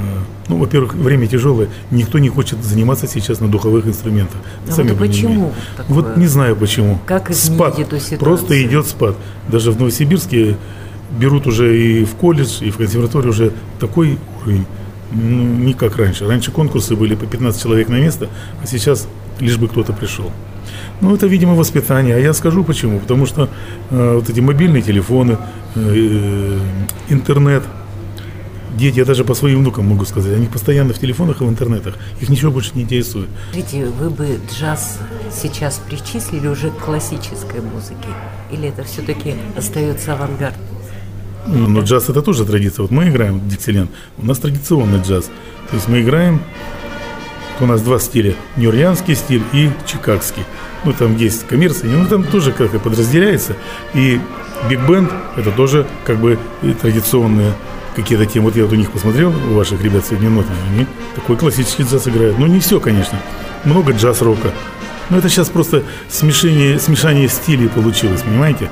ну, 0.47 0.58
во-первых, 0.58 0.95
время 0.95 1.28
тяжелое. 1.28 1.69
Никто 1.91 2.17
не 2.19 2.30
хочет 2.30 2.63
заниматься 2.63 3.08
сейчас 3.08 3.39
на 3.39 3.47
духовых 3.47 3.88
инструментах. 3.88 4.41
А 4.67 4.71
Сами 4.71 4.89
вот 4.89 4.99
почему? 4.99 5.54
Такое? 5.78 5.95
Вот 5.95 6.17
не 6.17 6.28
знаю 6.28 6.56
почему. 6.56 6.99
Как 7.06 7.34
спад. 7.34 7.78
эту 7.78 7.97
ситуацию? 7.99 8.19
Просто 8.19 8.63
идет 8.63 8.88
спад. 8.88 9.15
Даже 9.47 9.71
в 9.71 9.80
Новосибирске 9.80 10.58
берут 11.19 11.45
уже 11.45 11.80
и 11.80 12.06
в 12.06 12.15
колледж, 12.15 12.63
и 12.63 12.71
в 12.71 12.78
консерваторию 12.78 13.30
уже 13.30 13.51
такой 13.80 14.17
уровень, 14.41 14.65
ну, 15.12 15.43
не 15.43 15.73
как 15.73 15.97
раньше. 15.97 16.28
Раньше 16.28 16.51
конкурсы 16.51 16.95
были 16.95 17.15
по 17.15 17.25
15 17.25 17.62
человек 17.62 17.89
на 17.89 17.99
место, 17.99 18.30
а 18.63 18.65
сейчас 18.65 19.08
лишь 19.39 19.58
бы 19.58 19.67
кто-то 19.67 19.93
пришел. 19.93 20.32
Ну, 21.01 21.15
это, 21.15 21.27
видимо, 21.27 21.55
воспитание. 21.55 22.15
А 22.15 22.19
я 22.19 22.34
скажу 22.34 22.63
почему. 22.63 22.99
Потому 22.99 23.25
что 23.25 23.49
э, 23.89 24.15
вот 24.15 24.29
эти 24.29 24.39
мобильные 24.39 24.81
телефоны, 24.81 25.38
э, 25.75 26.60
интернет– 27.10 27.63
Дети, 28.77 28.99
я 28.99 29.05
даже 29.05 29.23
по 29.23 29.34
своим 29.36 29.60
внукам 29.60 29.88
могу 29.88 30.03
сказать, 30.03 30.34
они 30.34 30.47
постоянно 30.47 30.93
в 30.93 30.99
телефонах 30.99 31.41
и 31.41 31.45
в 31.45 31.49
интернетах. 31.49 31.95
Их 32.19 32.27
ничего 32.27 32.51
больше 32.51 32.71
не 32.75 32.81
интересует. 32.81 33.29
Скажите, 33.51 33.86
вы 33.86 34.10
бы 34.10 34.38
джаз 34.51 34.99
сейчас 35.31 35.81
причислили 35.88 36.47
уже 36.47 36.71
к 36.71 36.79
классической 36.79 37.62
музыке? 37.62 38.10
Или 38.51 38.67
это 38.67 38.84
все-таки 38.84 39.36
остается 39.58 40.13
авангард? 40.13 40.55
Ну, 41.47 41.69
но 41.69 41.81
джаз 41.81 42.10
это 42.10 42.21
тоже 42.21 42.43
традиция. 42.43 42.84
Вот 42.84 42.91
мы 42.91 43.08
играем 43.08 43.39
в 43.39 43.47
Диксиленд, 43.47 43.89
у 44.17 44.25
нас 44.25 44.39
традиционный 44.39 44.99
джаз. 44.99 45.25
То 45.69 45.75
есть 45.75 45.88
мы 45.88 46.01
играем, 46.01 46.41
у 47.62 47.65
нас 47.65 47.81
два 47.81 47.97
стиля, 47.97 48.36
нью-орлеанский 48.58 49.15
стиль 49.15 49.43
и 49.53 49.71
чикагский. 49.86 50.43
Ну, 50.86 50.93
там 50.93 51.17
есть 51.17 51.48
коммерция, 51.48 51.89
ну, 51.89 52.06
там 52.06 52.24
тоже 52.24 52.52
как-то 52.52 52.80
подразделяется. 52.80 53.56
И 53.93 54.21
биг-бенд 54.69 55.12
это 55.36 55.52
тоже 55.52 55.88
как 56.06 56.17
бы 56.17 56.38
традиционная 56.82 57.54
какие-то 57.95 58.26
темы. 58.26 58.45
Вот 58.45 58.56
я 58.56 58.63
вот 58.63 58.74
у 58.74 58.76
них 58.76 58.91
посмотрел, 58.91 59.30
у 59.30 59.56
ваших 59.56 59.84
ребят 59.84 60.06
сегодня 60.06 60.30
ноты, 60.30 60.50
они 60.71 60.86
такой 61.15 61.38
классический 61.38 61.84
джаз 61.84 62.08
играют. 62.08 62.38
Ну, 62.38 62.45
не 62.45 62.60
все, 62.60 62.80
конечно. 62.80 63.19
Много 63.63 63.93
джаз-рока. 63.93 64.52
Но 65.10 65.17
это 65.17 65.30
сейчас 65.30 65.50
просто 65.50 65.84
смешение, 66.10 66.80
смешание 66.80 67.28
стилей 67.30 67.69
получилось, 67.69 68.21
понимаете? 68.21 68.69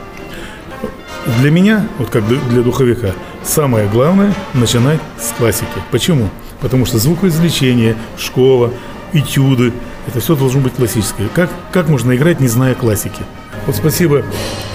Для 1.39 1.51
меня, 1.51 1.87
вот 1.99 2.09
как 2.09 2.27
для 2.27 2.61
духовика, 2.61 3.13
самое 3.43 3.87
главное 3.87 4.33
начинать 4.53 4.99
с 5.19 5.31
классики. 5.37 5.67
Почему? 5.89 6.29
Потому 6.59 6.85
что 6.85 6.97
звукоизвлечение, 6.97 7.95
школа, 8.17 8.71
этюды, 9.13 9.71
это 10.07 10.19
все 10.19 10.35
должно 10.35 10.61
быть 10.61 10.73
классическое. 10.73 11.27
Как, 11.33 11.49
как 11.71 11.87
можно 11.89 12.15
играть, 12.15 12.39
не 12.39 12.47
зная 12.47 12.75
классики? 12.75 13.21
Вот 13.65 13.75
спасибо 13.75 14.23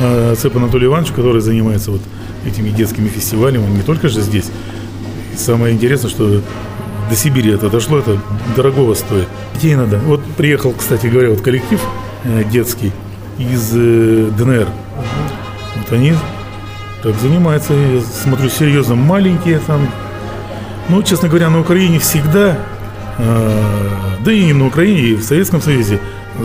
э, 0.01 0.35
Цепу 0.39 0.59
Анатолию 0.59 0.91
Ивановичу, 0.91 1.15
который 1.15 1.41
занимается 1.41 1.91
вот 1.91 2.01
этими 2.47 2.71
детскими 2.71 3.09
фестивалями, 3.09 3.65
он 3.65 3.75
не 3.75 3.83
только 3.83 4.09
же 4.09 4.21
здесь. 4.21 4.51
И 5.35 5.37
самое 5.37 5.75
интересное, 5.75 6.11
что 6.11 6.41
до 7.09 7.17
Сибири 7.17 7.53
это 7.53 7.69
дошло, 7.69 7.99
это 7.99 8.19
дорогого 8.57 8.95
стоит. 8.95 9.29
Детей 9.55 9.77
надо. 9.77 9.99
Вот 9.99 10.23
приехал, 10.37 10.73
кстати 10.73 11.07
говоря, 11.07 11.31
вот 11.31 11.41
коллектив 11.41 11.81
э, 12.25 12.45
детский 12.45 12.93
из 13.39 13.73
э, 13.75 14.31
ДНР. 14.37 14.69
Вот 15.77 15.93
они 15.93 16.15
так 17.03 17.15
занимаются, 17.17 17.75
я 17.75 18.01
смотрю, 18.01 18.49
серьезно, 18.49 18.95
маленькие 18.95 19.61
там. 19.61 19.89
Ну, 20.89 21.03
честно 21.03 21.29
говоря, 21.29 21.51
на 21.51 21.61
Украине 21.61 21.99
всегда, 21.99 22.59
э, 23.19 23.63
да 24.25 24.33
и 24.33 24.53
на 24.53 24.67
Украине, 24.67 25.01
и 25.01 25.15
в 25.15 25.23
Советском 25.23 25.61
Союзе 25.61 26.01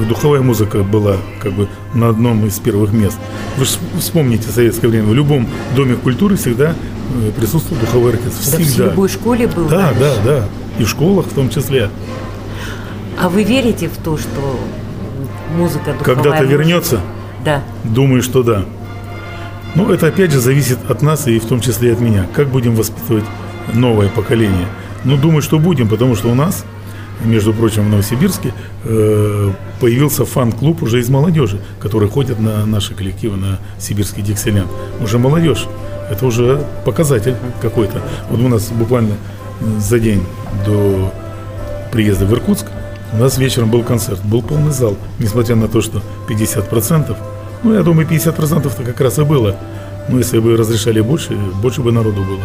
духовая 0.08 0.42
музыка 0.42 0.84
была 0.84 1.18
как 1.42 1.54
бы 1.54 1.68
на 1.94 2.10
одном 2.10 2.46
из 2.46 2.60
первых 2.60 2.92
мест. 2.94 3.18
Вы 3.58 3.66
же 3.66 3.72
вспомните 4.00 4.50
советское 4.50 4.88
время, 4.88 5.08
в 5.08 5.14
любом 5.14 5.48
доме 5.76 5.96
культуры 5.96 6.36
всегда 6.36 6.74
э, 6.74 7.32
присутствовал 7.38 7.80
духовой 7.80 8.14
оркестр. 8.14 8.52
Да 8.52 8.64
всегда. 8.64 8.84
в 8.84 8.88
любой 8.90 9.10
школе 9.10 9.48
был. 9.48 9.68
Да, 9.68 9.90
раньше. 9.90 10.00
да, 10.00 10.16
да. 10.24 10.46
И 10.80 10.84
в 10.84 10.90
школах 10.90 11.28
в 11.28 11.34
том 11.34 11.50
числе. 11.50 11.90
А 13.20 13.30
вы 13.30 13.44
верите 13.44 13.88
в 13.88 13.98
то, 14.04 14.18
что 14.18 14.60
музыка 15.56 15.94
духовая 15.94 16.16
Когда-то 16.16 16.44
вернется? 16.46 17.02
Да. 17.46 17.64
Думаю, 17.84 18.24
что 18.24 18.42
да. 18.42 18.66
Но 19.76 19.92
это 19.92 20.08
опять 20.08 20.32
же 20.32 20.40
зависит 20.40 20.78
от 20.90 21.02
нас 21.02 21.28
и 21.28 21.40
в 21.40 21.46
том 21.46 21.60
числе 21.60 21.90
и 21.90 21.94
от 21.94 22.00
меня. 22.00 22.28
Как 22.34 22.48
будем 22.50 22.76
воспитывать 22.76 23.26
новое 23.74 24.10
поколение? 24.10 24.68
Ну, 25.04 25.18
думаю, 25.18 25.42
что 25.42 25.60
будем, 25.60 25.90
потому 25.90 26.16
что 26.16 26.30
у 26.30 26.36
нас 26.36 26.64
между 27.24 27.54
прочим, 27.54 27.86
в 27.86 27.90
Новосибирске 27.90 28.54
э, 28.84 29.52
появился 29.80 30.26
фан-клуб 30.26 30.84
уже 30.84 31.00
из 31.00 31.10
молодежи, 31.10 31.60
которые 31.80 32.10
ходят 32.10 32.40
на 32.40 32.66
наши 32.66 32.94
коллективы, 32.94 33.38
на 33.38 33.60
сибирский 33.80 34.22
Диксиленд. 34.22 34.70
Уже 35.02 35.20
молодежь 35.20 35.66
Это 36.10 36.26
уже 36.26 36.66
показатель 36.86 37.36
какой-то. 37.62 38.02
Вот 38.30 38.40
у 38.40 38.48
нас 38.48 38.70
буквально 38.70 39.16
за 39.80 40.00
день 40.00 40.24
до 40.66 41.14
приезда 41.92 42.26
в 42.26 42.34
Иркутск 42.34 42.68
у 43.14 43.18
нас 43.18 43.38
вечером 43.38 43.70
был 43.70 43.84
концерт, 43.84 44.20
был 44.24 44.42
полный 44.42 44.72
зал, 44.72 44.98
несмотря 45.20 45.56
на 45.56 45.68
то, 45.68 45.82
что 45.82 46.02
50%, 46.28 47.16
ну, 47.62 47.74
я 47.74 47.84
думаю, 47.84 48.08
50%-то 48.08 48.84
как 48.84 49.00
раз 49.02 49.20
и 49.20 49.24
было. 49.24 49.56
Но 50.10 50.18
если 50.18 50.40
бы 50.40 50.58
разрешали 50.58 51.00
больше, 51.00 51.36
больше 51.62 51.82
бы 51.82 51.92
народу 51.92 52.24
было. 52.24 52.42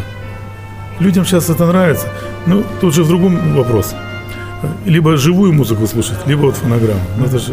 Людям 1.00 1.24
сейчас 1.24 1.48
это 1.48 1.66
нравится. 1.66 2.08
Ну, 2.46 2.64
тут 2.80 2.94
же 2.94 3.02
в 3.02 3.08
другом 3.08 3.54
вопрос. 3.54 3.94
Либо 4.84 5.16
живую 5.16 5.52
музыку 5.52 5.86
слушать, 5.86 6.16
либо 6.26 6.42
вот 6.42 6.56
фонограмму. 6.56 7.00
Но 7.16 7.26
это 7.26 7.38
же 7.38 7.52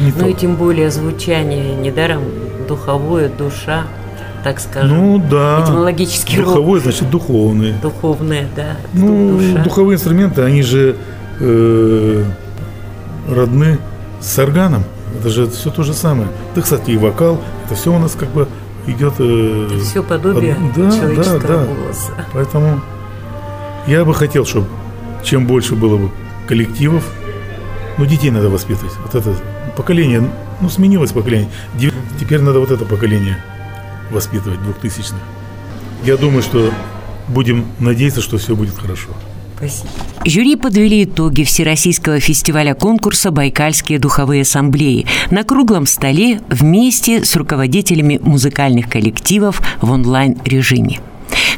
не 0.00 0.12
Ну 0.12 0.20
то. 0.20 0.26
и 0.26 0.34
тем 0.34 0.56
более 0.56 0.90
звучание 0.90 1.74
недаром 1.76 2.22
духовое, 2.68 3.28
душа, 3.28 3.84
так 4.44 4.60
скажем. 4.60 4.96
Ну 4.96 5.18
да. 5.30 5.62
Этимологический 5.64 6.38
род. 6.38 6.46
Духовой, 6.46 6.80
значит, 6.80 7.10
духовный. 7.10 7.74
Духовное, 7.82 8.48
да. 8.56 8.76
Ну, 8.94 9.38
душа. 9.38 9.62
духовые 9.64 9.96
инструменты, 9.96 10.42
они 10.42 10.62
же 10.62 10.96
э, 11.40 12.24
родны 13.28 13.78
с 14.20 14.38
органом. 14.38 14.84
Это 15.20 15.28
же 15.28 15.46
все 15.50 15.70
то 15.70 15.82
же 15.82 15.92
самое. 15.92 16.28
Да, 16.54 16.62
кстати, 16.62 16.90
и 16.92 16.96
вокал, 16.96 17.38
это 17.66 17.74
все 17.74 17.92
у 17.94 17.98
нас 17.98 18.12
как 18.18 18.30
бы 18.30 18.48
идет... 18.86 19.12
э, 19.18 19.68
Все 19.82 20.02
подобие 20.02 20.54
од- 20.54 20.72
да, 20.74 20.90
человеческого 20.96 21.40
да, 21.40 21.48
да. 21.48 21.64
голоса. 21.66 22.12
Поэтому 22.32 22.80
я 23.86 24.04
бы 24.04 24.14
хотел, 24.14 24.46
чтобы 24.46 24.66
чем 25.22 25.46
больше 25.46 25.74
было 25.76 25.98
бы 25.98 26.10
коллективов, 26.52 27.02
ну, 27.98 28.04
детей 28.04 28.30
надо 28.30 28.50
воспитывать. 28.50 28.92
Вот 29.02 29.14
это 29.14 29.34
поколение, 29.74 30.22
ну, 30.60 30.68
сменилось 30.68 31.12
поколение. 31.12 31.48
Дев- 31.80 31.94
Теперь 32.20 32.40
надо 32.40 32.60
вот 32.60 32.70
это 32.70 32.84
поколение 32.84 33.36
воспитывать, 34.10 34.62
двухтысячных. 34.62 35.20
Я 36.04 36.16
думаю, 36.18 36.42
что 36.42 36.70
будем 37.28 37.64
надеяться, 37.78 38.20
что 38.20 38.36
все 38.36 38.54
будет 38.54 38.76
хорошо. 38.76 39.08
Спасибо. 39.56 39.88
Жюри 40.26 40.56
подвели 40.56 41.04
итоги 41.04 41.42
Всероссийского 41.44 42.20
фестиваля 42.20 42.74
конкурса 42.74 43.30
«Байкальские 43.30 43.98
духовые 43.98 44.42
ассамблеи» 44.42 45.06
на 45.30 45.44
круглом 45.44 45.86
столе 45.86 46.40
вместе 46.50 47.24
с 47.24 47.34
руководителями 47.36 48.20
музыкальных 48.22 48.90
коллективов 48.90 49.62
в 49.80 49.90
онлайн-режиме. 49.90 51.00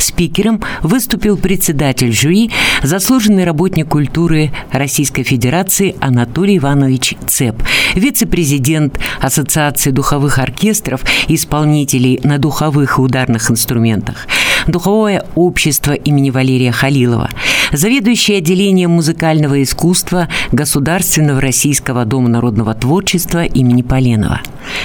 Спикером 0.04 0.60
выступил 0.82 1.38
председатель 1.38 2.12
жюри, 2.12 2.50
заслуженный 2.82 3.44
работник 3.44 3.88
культуры 3.88 4.52
Российской 4.70 5.22
Федерации 5.22 5.96
Анатолий 5.98 6.58
Иванович 6.58 7.14
Цеп, 7.26 7.62
вице-президент 7.94 9.00
Ассоциации 9.20 9.92
духовых 9.92 10.38
оркестров 10.38 11.02
и 11.26 11.36
исполнителей 11.36 12.20
на 12.22 12.36
духовых 12.36 12.98
и 12.98 13.00
ударных 13.00 13.50
инструментах, 13.50 14.26
Духовое 14.66 15.24
общество 15.34 15.92
имени 15.92 16.30
Валерия 16.30 16.72
Халилова, 16.72 17.28
заведующий 17.72 18.36
отделением 18.36 18.92
музыкального 18.92 19.62
искусства 19.62 20.28
Государственного 20.52 21.40
Российского 21.40 22.04
дома 22.04 22.28
народного 22.28 22.74
творчества 22.74 23.44
имени 23.44 23.82
Поленова. 23.82 24.40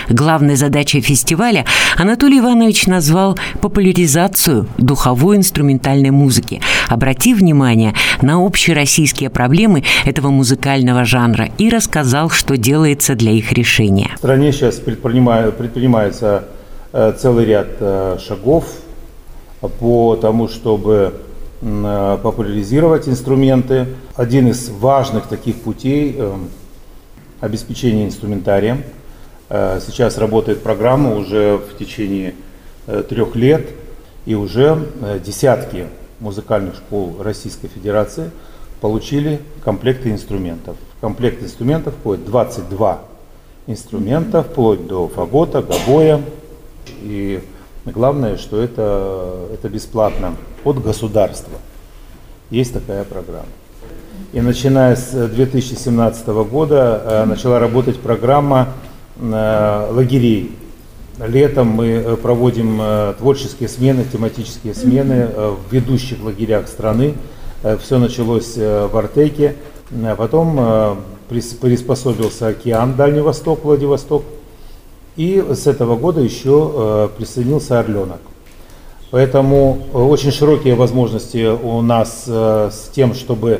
Главной 0.09 0.55
задачей 0.55 0.99
фестиваля 0.99 1.65
Анатолий 1.97 2.39
Иванович 2.39 2.87
назвал 2.87 3.37
популяризацию 3.61 4.67
духовой 4.77 5.37
инструментальной 5.37 6.09
музыки, 6.09 6.61
обратив 6.89 7.37
внимание 7.39 7.93
на 8.21 8.45
общероссийские 8.45 9.29
проблемы 9.29 9.83
этого 10.05 10.29
музыкального 10.29 11.05
жанра 11.05 11.49
и 11.57 11.69
рассказал, 11.69 12.29
что 12.29 12.57
делается 12.57 13.15
для 13.15 13.31
их 13.31 13.53
решения. 13.53 14.11
В 14.15 14.17
стране 14.19 14.51
сейчас 14.51 14.75
предпринимается 14.75 16.43
э, 16.91 17.13
целый 17.17 17.45
ряд 17.45 17.67
э, 17.79 18.17
шагов 18.25 18.65
по 19.61 20.15
тому, 20.15 20.47
чтобы 20.47 21.13
э, 21.61 22.17
популяризировать 22.23 23.07
инструменты. 23.07 23.87
Один 24.15 24.47
из 24.47 24.69
важных 24.69 25.27
таких 25.27 25.57
путей 25.61 26.15
э, 26.17 26.37
обеспечение 27.41 28.05
инструментарием. 28.05 28.83
Э, 29.49 29.79
Сейчас 29.85 30.17
работает 30.17 30.63
программа 30.63 31.15
уже 31.15 31.57
в 31.57 31.77
течение 31.77 32.35
трех 33.07 33.35
лет, 33.35 33.69
и 34.25 34.33
уже 34.33 34.87
десятки 35.23 35.85
музыкальных 36.19 36.73
школ 36.75 37.17
Российской 37.19 37.67
Федерации 37.67 38.31
получили 38.81 39.41
комплекты 39.63 40.09
инструментов. 40.09 40.75
В 40.97 41.01
комплект 41.01 41.43
инструментов 41.43 41.93
входит 41.99 42.25
22 42.25 43.01
инструмента, 43.67 44.41
вплоть 44.41 44.87
до 44.87 45.07
фагота, 45.07 45.61
гобоя. 45.61 46.21
И 47.03 47.41
главное, 47.85 48.37
что 48.37 48.61
это, 48.61 49.47
это 49.53 49.69
бесплатно 49.69 50.35
от 50.63 50.81
государства. 50.81 51.53
Есть 52.49 52.73
такая 52.73 53.03
программа. 53.03 53.45
И 54.33 54.41
начиная 54.41 54.95
с 54.95 55.11
2017 55.11 56.27
года 56.27 57.01
э, 57.03 57.25
начала 57.25 57.59
работать 57.59 57.99
программа 57.99 58.69
э, 59.19 59.87
лагерей. 59.91 60.55
Летом 61.19 61.67
мы 61.67 61.87
э, 61.87 62.15
проводим 62.15 62.79
э, 62.81 63.13
творческие 63.17 63.69
смены, 63.69 64.05
тематические 64.11 64.73
смены 64.73 65.29
э, 65.33 65.55
в 65.69 65.73
ведущих 65.73 66.23
лагерях 66.23 66.67
страны. 66.67 67.15
Все 67.81 67.97
началось 67.97 68.53
э, 68.55 68.87
в 68.87 68.95
Артеке, 68.97 69.55
потом 70.17 70.57
э, 70.59 70.95
прис- 71.29 71.57
приспособился 71.59 72.47
океан 72.47 72.95
Дальний 72.95 73.21
Восток, 73.21 73.63
Владивосток. 73.63 74.23
И 75.19 75.43
с 75.51 75.67
этого 75.67 75.97
года 75.97 76.21
еще 76.21 76.71
э, 76.73 77.09
присоединился 77.17 77.77
Орленок. 77.77 78.21
Поэтому 79.11 79.79
э, 79.93 79.97
очень 79.97 80.31
широкие 80.31 80.75
возможности 80.75 81.45
у 81.45 81.81
нас 81.81 82.23
э, 82.25 82.69
с 82.71 82.87
тем, 82.95 83.13
чтобы 83.13 83.59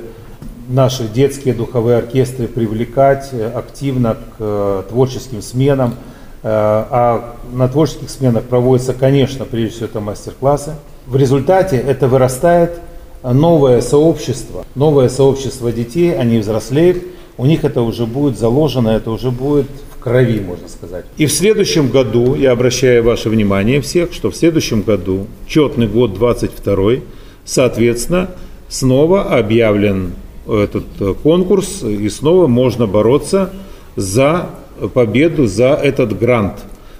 наши 0.69 1.06
детские 1.10 1.54
духовые 1.54 1.98
оркестры 1.98 2.48
привлекать 2.48 3.32
активно 3.34 4.15
к 4.38 4.86
творческим 4.88 5.41
сменам. 5.41 5.95
А 6.43 7.36
на 7.52 7.67
творческих 7.67 8.10
сменах 8.10 8.43
проводятся, 8.43 8.93
конечно, 8.93 9.43
прежде 9.43 9.72
всего 9.72 9.86
это 9.88 10.00
мастер-классы. 10.00 10.76
В 11.08 11.17
результате 11.17 11.76
это 11.76 12.08
вырастает 12.08 12.80
новое 13.24 13.82
сообщество, 13.82 14.63
новое 14.76 15.10
сообщество 15.10 15.74
детей, 15.74 16.17
они 16.17 16.38
взрослеют, 16.38 17.04
у 17.38 17.45
них 17.45 17.65
это 17.65 17.82
уже 17.82 18.06
будет 18.06 18.39
заложено, 18.39 18.89
это 18.89 19.12
уже 19.12 19.32
будет 19.32 19.67
крови, 19.99 20.39
можно 20.39 20.67
сказать. 20.67 21.05
И 21.17 21.25
в 21.25 21.31
следующем 21.31 21.89
году, 21.89 22.35
я 22.35 22.51
обращаю 22.51 23.03
ваше 23.03 23.29
внимание 23.29 23.81
всех, 23.81 24.13
что 24.13 24.31
в 24.31 24.35
следующем 24.35 24.81
году, 24.81 25.27
четный 25.47 25.88
год 25.88 26.13
22 26.13 27.01
соответственно, 27.45 28.29
снова 28.67 29.23
объявлен 29.38 30.13
этот 30.47 30.85
э, 30.99 31.13
конкурс, 31.21 31.83
и 31.83 32.07
снова 32.09 32.47
можно 32.47 32.85
бороться 32.85 33.51
за 33.95 34.49
победу, 34.93 35.47
за 35.47 35.69
этот 35.69 36.17
грант. 36.17 36.59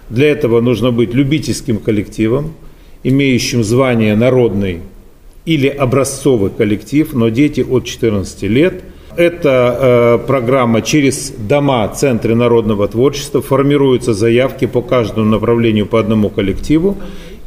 Для 0.10 0.30
этого 0.30 0.60
нужно 0.60 0.92
быть 0.92 1.14
любительским 1.14 1.78
коллективом, 1.78 2.54
имеющим 3.04 3.64
звание 3.64 4.16
народный 4.16 4.82
или 5.46 5.68
образцовый 5.68 6.50
коллектив, 6.50 7.14
но 7.14 7.30
дети 7.30 7.62
от 7.62 7.86
14 7.86 8.44
лет. 8.44 8.84
Эта 9.16 10.20
э, 10.22 10.28
программа 10.28 10.82
через 10.82 11.32
дома, 11.32 11.88
центры 11.90 12.36
народного 12.36 12.88
творчества, 12.88 13.42
формируются 13.42 14.14
заявки 14.14 14.66
по 14.66 14.82
каждому 14.82 15.26
направлению 15.26 15.88
по 15.88 16.00
одному 16.00 16.30
коллективу. 16.30 16.98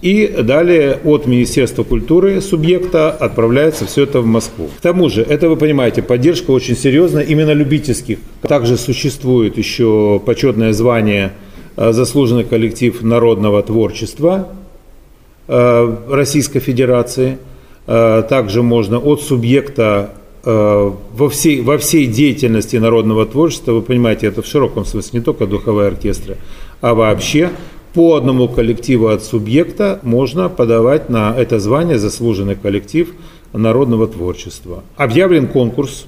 И 0.03 0.27
далее 0.27 0.99
от 1.05 1.27
Министерства 1.27 1.85
культуры 1.85 2.41
субъекта 2.41 3.13
отправляется 3.13 3.87
все 3.87 4.03
это 4.03 4.21
в 4.21 4.27
Москву. 4.27 4.69
К 4.77 4.81
тому 4.81 5.09
же, 5.09 5.23
это 5.23 5.49
вы 5.49 5.57
понимаете, 5.57 6.03
поддержка 6.03 6.51
очень 6.51 6.77
серьезная 6.77 7.23
именно 7.23 7.53
любительских. 7.53 8.19
Также 8.43 8.77
существует 8.77 9.57
еще 9.57 10.21
почетное 10.27 10.73
звание 10.73 11.33
э, 11.77 11.93
заслуженный 11.93 12.43
коллектив 12.43 13.01
народного 13.03 13.63
творчества 13.63 14.49
э, 15.47 15.97
Российской 16.11 16.59
Федерации. 16.59 17.39
Э, 17.87 18.25
Также 18.29 18.65
можно 18.65 18.99
от 18.99 19.23
субъекта 19.23 20.11
во 20.45 21.29
всей, 21.31 21.61
во 21.61 21.79
всей 21.79 22.07
деятельности 22.07 22.77
народного 22.77 23.27
творчества, 23.27 23.73
вы 23.73 23.83
понимаете, 23.83 24.27
это 24.27 24.43
в 24.43 24.47
широком 24.47 24.85
смысле, 24.85 25.21
не 25.21 25.25
только 25.25 25.47
духовые 25.47 25.89
оркестры, 25.89 26.37
а 26.81 26.95
вообще 26.95 27.51
по 27.95 28.17
одному 28.17 28.49
коллективу 28.49 29.09
от 29.09 29.23
субъекта 29.23 30.01
можно 30.03 30.49
подавать 30.49 31.11
на 31.11 31.35
это 31.37 31.61
звание 31.61 31.99
заслуженный 31.99 32.57
коллектив 32.57 33.13
народного 33.53 34.09
творчества. 34.09 34.83
Объявлен 34.97 35.47
конкурс, 35.47 36.07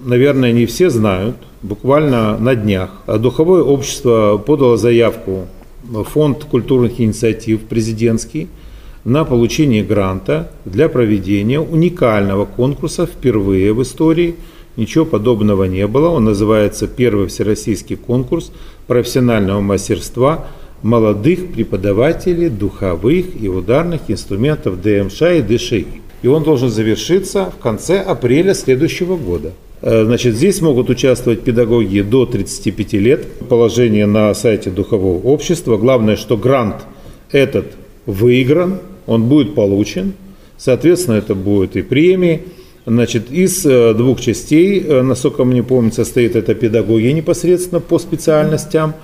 наверное, 0.00 0.52
не 0.52 0.66
все 0.66 0.90
знают, 0.90 1.36
буквально 1.62 2.38
на 2.38 2.54
днях. 2.54 2.90
Духовое 3.06 3.62
общество 3.62 4.42
подало 4.44 4.76
заявку 4.76 5.46
в 5.84 6.04
Фонд 6.04 6.44
культурных 6.44 7.00
инициатив 7.00 7.60
президентский 7.60 8.48
на 9.04 9.24
получение 9.24 9.82
гранта 9.82 10.50
для 10.64 10.88
проведения 10.88 11.60
уникального 11.60 12.44
конкурса 12.44 13.06
впервые 13.06 13.72
в 13.72 13.82
истории. 13.82 14.36
Ничего 14.76 15.04
подобного 15.04 15.64
не 15.64 15.86
было. 15.86 16.08
Он 16.08 16.24
называется 16.24 16.86
«Первый 16.86 17.26
всероссийский 17.26 17.96
конкурс 17.96 18.52
профессионального 18.86 19.60
мастерства 19.60 20.46
молодых 20.82 21.52
преподавателей 21.52 22.48
духовых 22.48 23.26
и 23.40 23.48
ударных 23.48 24.02
инструментов 24.08 24.80
ДМШ 24.82 25.22
и 25.22 25.42
ДШИ. 25.42 25.86
И 26.22 26.28
он 26.28 26.42
должен 26.42 26.70
завершиться 26.70 27.52
в 27.56 27.62
конце 27.62 28.00
апреля 28.00 28.54
следующего 28.54 29.16
года. 29.16 29.52
Э, 29.80 30.04
значит, 30.04 30.34
здесь 30.34 30.60
могут 30.60 30.90
участвовать 30.90 31.42
педагоги 31.42 32.00
до 32.00 32.26
35 32.26 32.92
лет. 32.94 33.26
Положение 33.48 34.06
на 34.06 34.32
сайте 34.34 34.70
Духового 34.70 35.20
общества. 35.26 35.76
Главное, 35.76 36.16
что 36.16 36.36
грант 36.36 36.76
этот 37.32 37.66
выигран, 38.06 38.78
он 39.06 39.24
будет 39.24 39.54
получен. 39.54 40.14
Соответственно, 40.58 41.16
это 41.16 41.34
будет 41.34 41.76
и 41.76 41.82
премии. 41.82 42.42
Значит, 42.84 43.30
из 43.30 43.64
э, 43.64 43.94
двух 43.94 44.20
частей, 44.20 44.80
э, 44.80 45.02
насколько 45.02 45.44
мне 45.44 45.62
помню, 45.62 45.92
состоит 45.92 46.34
это 46.34 46.54
педагогия 46.54 47.12
непосредственно 47.12 47.80
по 47.80 47.98
специальностям 47.98 48.94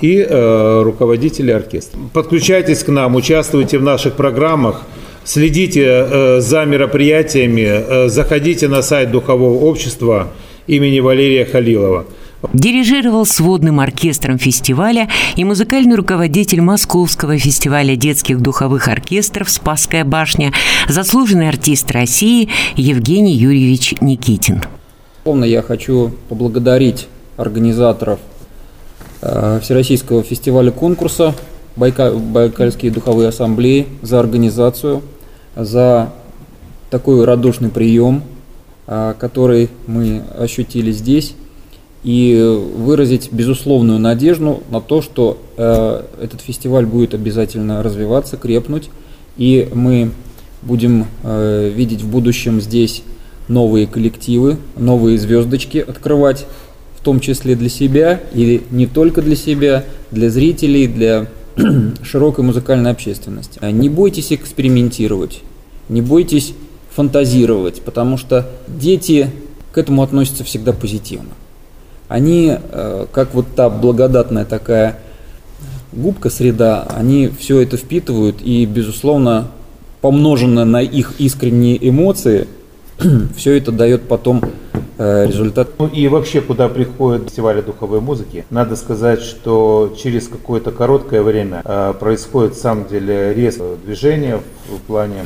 и 0.00 0.18
э, 0.18 0.82
руководители 0.82 1.50
оркестра. 1.50 1.98
Подключайтесь 2.12 2.82
к 2.82 2.88
нам, 2.88 3.14
участвуйте 3.14 3.78
в 3.78 3.82
наших 3.82 4.14
программах, 4.14 4.82
следите 5.24 5.84
э, 5.84 6.40
за 6.40 6.64
мероприятиями, 6.64 7.66
э, 7.66 8.08
заходите 8.08 8.68
на 8.68 8.82
сайт 8.82 9.10
Духового 9.10 9.64
общества 9.64 10.28
имени 10.66 11.00
Валерия 11.00 11.44
Халилова. 11.44 12.06
Дирижировал 12.52 13.26
сводным 13.26 13.80
оркестром 13.80 14.38
фестиваля 14.38 15.08
и 15.34 15.42
музыкальный 15.42 15.96
руководитель 15.96 16.60
Московского 16.60 17.36
фестиваля 17.36 17.96
детских 17.96 18.40
духовых 18.40 18.86
оркестров 18.86 19.50
«Спасская 19.50 20.04
башня», 20.04 20.52
заслуженный 20.88 21.48
артист 21.48 21.90
России 21.90 22.48
Евгений 22.76 23.34
Юрьевич 23.34 23.94
Никитин. 24.00 24.62
Полно 25.24 25.44
я 25.44 25.62
хочу 25.62 26.12
поблагодарить 26.28 27.08
организаторов 27.36 28.20
э, 29.20 29.58
Всероссийского 29.60 30.22
фестиваля 30.22 30.70
конкурса 30.70 31.34
Байка, 31.74 32.12
Байкальские 32.12 32.92
духовые 32.92 33.30
ассамблеи 33.30 33.88
за 34.02 34.20
организацию, 34.20 35.02
за 35.56 36.12
такой 36.88 37.24
радушный 37.24 37.70
прием, 37.70 38.22
э, 38.86 39.14
который 39.18 39.70
мы 39.88 40.22
ощутили 40.38 40.92
здесь 40.92 41.34
и 42.04 42.40
выразить 42.76 43.32
безусловную 43.32 43.98
надежду 43.98 44.62
на 44.70 44.80
то, 44.80 45.02
что 45.02 45.38
э, 45.56 46.02
этот 46.22 46.40
фестиваль 46.40 46.86
будет 46.86 47.14
обязательно 47.14 47.82
развиваться, 47.82 48.36
крепнуть, 48.36 48.90
и 49.36 49.68
мы 49.74 50.12
будем 50.62 51.06
э, 51.22 51.70
видеть 51.74 52.02
в 52.02 52.10
будущем 52.10 52.60
здесь 52.60 53.02
новые 53.48 53.86
коллективы, 53.86 54.58
новые 54.76 55.18
звездочки 55.18 55.78
открывать, 55.78 56.46
в 56.96 57.02
том 57.02 57.20
числе 57.20 57.56
для 57.56 57.68
себя 57.68 58.20
или 58.32 58.62
не 58.70 58.86
только 58.86 59.22
для 59.22 59.36
себя, 59.36 59.84
для 60.10 60.30
зрителей, 60.30 60.86
для 60.86 61.26
широкой 62.02 62.44
музыкальной 62.44 62.90
общественности. 62.90 63.58
Не 63.62 63.88
бойтесь 63.88 64.32
экспериментировать, 64.32 65.40
не 65.88 66.02
бойтесь 66.02 66.54
фантазировать, 66.94 67.82
потому 67.82 68.18
что 68.18 68.48
дети 68.68 69.30
к 69.72 69.78
этому 69.78 70.02
относятся 70.02 70.44
всегда 70.44 70.72
позитивно 70.72 71.30
они, 72.08 72.56
э, 72.58 73.06
как 73.12 73.34
вот 73.34 73.46
та 73.54 73.68
благодатная 73.68 74.44
такая 74.44 74.98
губка 75.92 76.30
среда, 76.30 76.86
они 76.94 77.28
все 77.28 77.60
это 77.60 77.76
впитывают 77.76 78.42
и, 78.42 78.64
безусловно, 78.66 79.48
помноженное 80.00 80.64
на 80.64 80.82
их 80.82 81.14
искренние 81.18 81.88
эмоции, 81.88 82.48
все 83.36 83.56
это 83.56 83.72
дает 83.72 84.02
потом 84.08 84.42
э, 84.98 85.26
результат. 85.26 85.68
Ну 85.78 85.86
и 85.86 86.08
вообще, 86.08 86.40
куда 86.40 86.68
приходят 86.68 87.24
фестивали 87.24 87.60
духовой 87.60 88.00
музыки, 88.00 88.44
надо 88.50 88.76
сказать, 88.76 89.20
что 89.20 89.94
через 90.00 90.28
какое-то 90.28 90.72
короткое 90.72 91.22
время 91.22 91.62
э, 91.64 91.94
происходит, 91.98 92.54
в 92.54 92.60
самом 92.60 92.86
деле, 92.88 93.34
резкое 93.34 93.76
движение 93.84 94.40
в 94.68 94.80
плане 94.86 95.24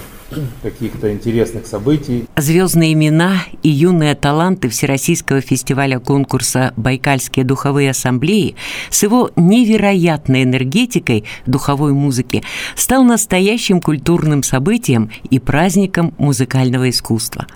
каких-то 0.63 1.13
интересных 1.13 1.67
событий. 1.67 2.25
Звездные 2.37 2.93
имена 2.95 3.43
и 3.63 3.69
юные 3.69 4.15
таланты 4.15 4.69
Всероссийского 4.69 5.41
фестиваля 5.41 5.99
конкурса 5.99 6.73
«Байкальские 6.77 7.45
духовые 7.45 7.91
ассамблеи» 7.91 8.57
с 8.91 9.03
его 9.03 9.31
невероятной 9.37 10.45
энергетикой 10.45 11.25
духовой 11.47 11.93
музыки 11.93 12.43
стал 12.75 13.05
настоящим 13.05 13.81
культурным 13.81 14.43
событием 14.43 15.11
и 15.31 15.39
праздником 15.39 16.15
музыкального 16.19 16.89
искусства. 16.89 17.47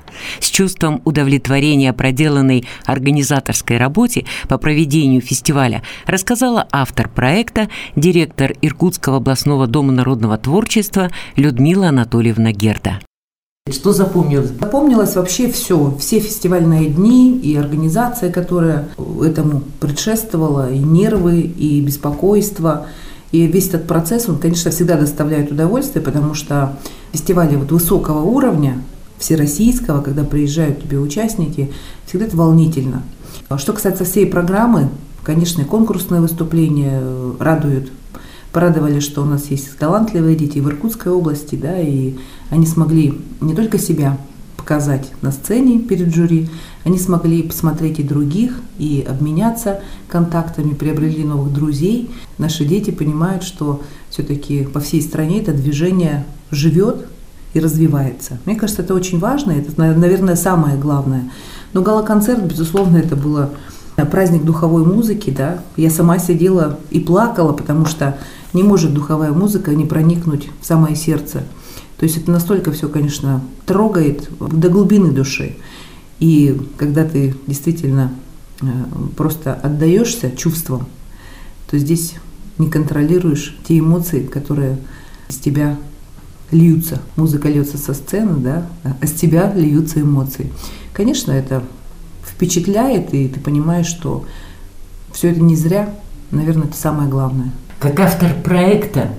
С 0.40 0.50
чувством 0.50 1.02
удовлетворения 1.04 1.92
проделанной 1.92 2.64
организаторской 2.84 3.76
работе 3.76 4.24
по 4.48 4.58
проведению 4.58 5.20
фестиваля 5.20 5.82
рассказала 6.06 6.66
автор 6.72 7.08
проекта, 7.08 7.68
директор 7.96 8.52
Иркутского 8.62 9.18
областного 9.18 9.66
дома 9.66 9.92
народного 9.92 10.38
творчества 10.38 11.10
Людмила 11.36 11.88
Анатольевна 11.88 12.52
Герман. 12.52 12.65
Герда. 12.66 13.00
Что 13.70 13.92
запомнилось? 13.92 14.50
Запомнилось 14.60 15.14
вообще 15.14 15.48
все, 15.50 15.96
все 16.00 16.18
фестивальные 16.18 16.88
дни 16.88 17.38
и 17.38 17.54
организация, 17.54 18.32
которая 18.32 18.88
этому 19.22 19.62
предшествовала, 19.78 20.72
и 20.72 20.78
нервы, 20.78 21.42
и 21.42 21.80
беспокойство. 21.80 22.86
И 23.30 23.46
весь 23.46 23.68
этот 23.68 23.86
процесс, 23.86 24.28
он, 24.28 24.38
конечно, 24.38 24.72
всегда 24.72 24.96
доставляет 24.96 25.52
удовольствие, 25.52 26.04
потому 26.04 26.34
что 26.34 26.76
фестивали 27.12 27.54
вот 27.54 27.70
высокого 27.70 28.22
уровня, 28.22 28.82
всероссийского, 29.18 30.02
когда 30.02 30.24
приезжают 30.24 30.82
тебе 30.82 30.98
участники, 30.98 31.72
всегда 32.04 32.26
это 32.26 32.36
волнительно. 32.36 33.04
Что 33.58 33.72
касается 33.74 34.04
всей 34.04 34.26
программы, 34.26 34.88
конечно, 35.22 35.64
конкурсные 35.64 36.20
выступления 36.20 37.00
радуют 37.38 37.92
порадовали, 38.56 39.00
что 39.00 39.20
у 39.20 39.26
нас 39.26 39.48
есть 39.50 39.76
талантливые 39.76 40.34
дети 40.34 40.60
в 40.60 40.68
Иркутской 40.70 41.12
области, 41.12 41.56
да, 41.56 41.78
и 41.78 42.14
они 42.48 42.64
смогли 42.64 43.20
не 43.42 43.54
только 43.54 43.76
себя 43.76 44.16
показать 44.56 45.12
на 45.20 45.30
сцене 45.30 45.78
перед 45.80 46.14
жюри, 46.14 46.48
они 46.82 46.98
смогли 46.98 47.42
посмотреть 47.42 47.98
и 47.98 48.02
других, 48.02 48.58
и 48.78 49.04
обменяться 49.06 49.82
контактами, 50.08 50.72
приобрели 50.72 51.22
новых 51.22 51.52
друзей. 51.52 52.10
Наши 52.38 52.64
дети 52.64 52.90
понимают, 52.90 53.42
что 53.42 53.82
все-таки 54.08 54.64
по 54.64 54.80
всей 54.80 55.02
стране 55.02 55.42
это 55.42 55.52
движение 55.52 56.24
живет 56.50 57.08
и 57.52 57.60
развивается. 57.60 58.38
Мне 58.46 58.56
кажется, 58.56 58.80
это 58.80 58.94
очень 58.94 59.18
важно, 59.18 59.52
это, 59.52 59.78
наверное, 59.78 60.34
самое 60.34 60.78
главное. 60.78 61.30
Но 61.74 61.82
гала-концерт, 61.82 62.42
безусловно, 62.42 62.96
это 62.96 63.16
было 63.16 63.50
праздник 64.10 64.44
духовой 64.44 64.86
музыки, 64.86 65.28
да. 65.28 65.58
Я 65.76 65.90
сама 65.90 66.18
сидела 66.18 66.78
и 66.90 67.00
плакала, 67.00 67.52
потому 67.52 67.84
что 67.84 68.16
не 68.52 68.62
может 68.62 68.94
духовая 68.94 69.32
музыка 69.32 69.74
не 69.74 69.84
проникнуть 69.84 70.48
в 70.60 70.66
самое 70.66 70.96
сердце. 70.96 71.44
То 71.98 72.04
есть 72.04 72.18
это 72.18 72.30
настолько 72.30 72.72
все, 72.72 72.88
конечно, 72.88 73.42
трогает 73.64 74.28
до 74.40 74.68
глубины 74.68 75.12
души. 75.12 75.56
И 76.18 76.60
когда 76.76 77.04
ты 77.04 77.34
действительно 77.46 78.12
э, 78.60 78.66
просто 79.16 79.54
отдаешься 79.54 80.30
чувствам, 80.30 80.86
то 81.70 81.78
здесь 81.78 82.14
не 82.58 82.70
контролируешь 82.70 83.56
те 83.66 83.78
эмоции, 83.78 84.24
которые 84.24 84.78
из 85.28 85.36
тебя 85.36 85.76
льются. 86.50 87.00
Музыка 87.16 87.48
льется 87.48 87.76
со 87.76 87.92
сцены, 87.92 88.38
да, 88.38 88.66
а 88.82 89.06
с 89.06 89.12
тебя 89.12 89.52
льются 89.54 90.00
эмоции. 90.00 90.52
Конечно, 90.92 91.32
это 91.32 91.62
впечатляет, 92.24 93.12
и 93.12 93.28
ты 93.28 93.40
понимаешь, 93.40 93.86
что 93.86 94.24
все 95.12 95.30
это 95.30 95.40
не 95.40 95.56
зря. 95.56 95.94
Наверное, 96.30 96.68
это 96.68 96.76
самое 96.76 97.08
главное. 97.08 97.52
Как 97.78 98.00
автор 98.00 98.32
проекта, 98.42 99.10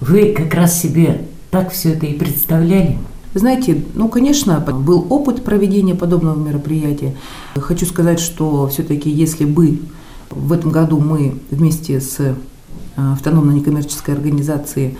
вы 0.00 0.34
как 0.36 0.52
раз 0.52 0.78
себе 0.78 1.22
так 1.50 1.72
все 1.72 1.94
это 1.94 2.04
и 2.04 2.12
представляли? 2.12 2.98
Знаете, 3.32 3.82
ну, 3.94 4.08
конечно, 4.08 4.60
был 4.60 5.06
опыт 5.08 5.42
проведения 5.42 5.94
подобного 5.94 6.38
мероприятия. 6.38 7.16
Хочу 7.56 7.86
сказать, 7.86 8.20
что 8.20 8.68
все-таки 8.68 9.08
если 9.08 9.46
бы 9.46 9.80
в 10.30 10.52
этом 10.52 10.70
году 10.70 11.00
мы 11.00 11.38
вместе 11.50 12.00
с 12.00 12.20
э, 12.20 12.34
автономной 12.96 13.54
некоммерческой 13.54 14.14
организацией 14.14 14.98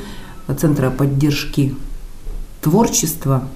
Центра 0.59 0.91
поддержки 0.91 1.75
творчества 2.63 3.49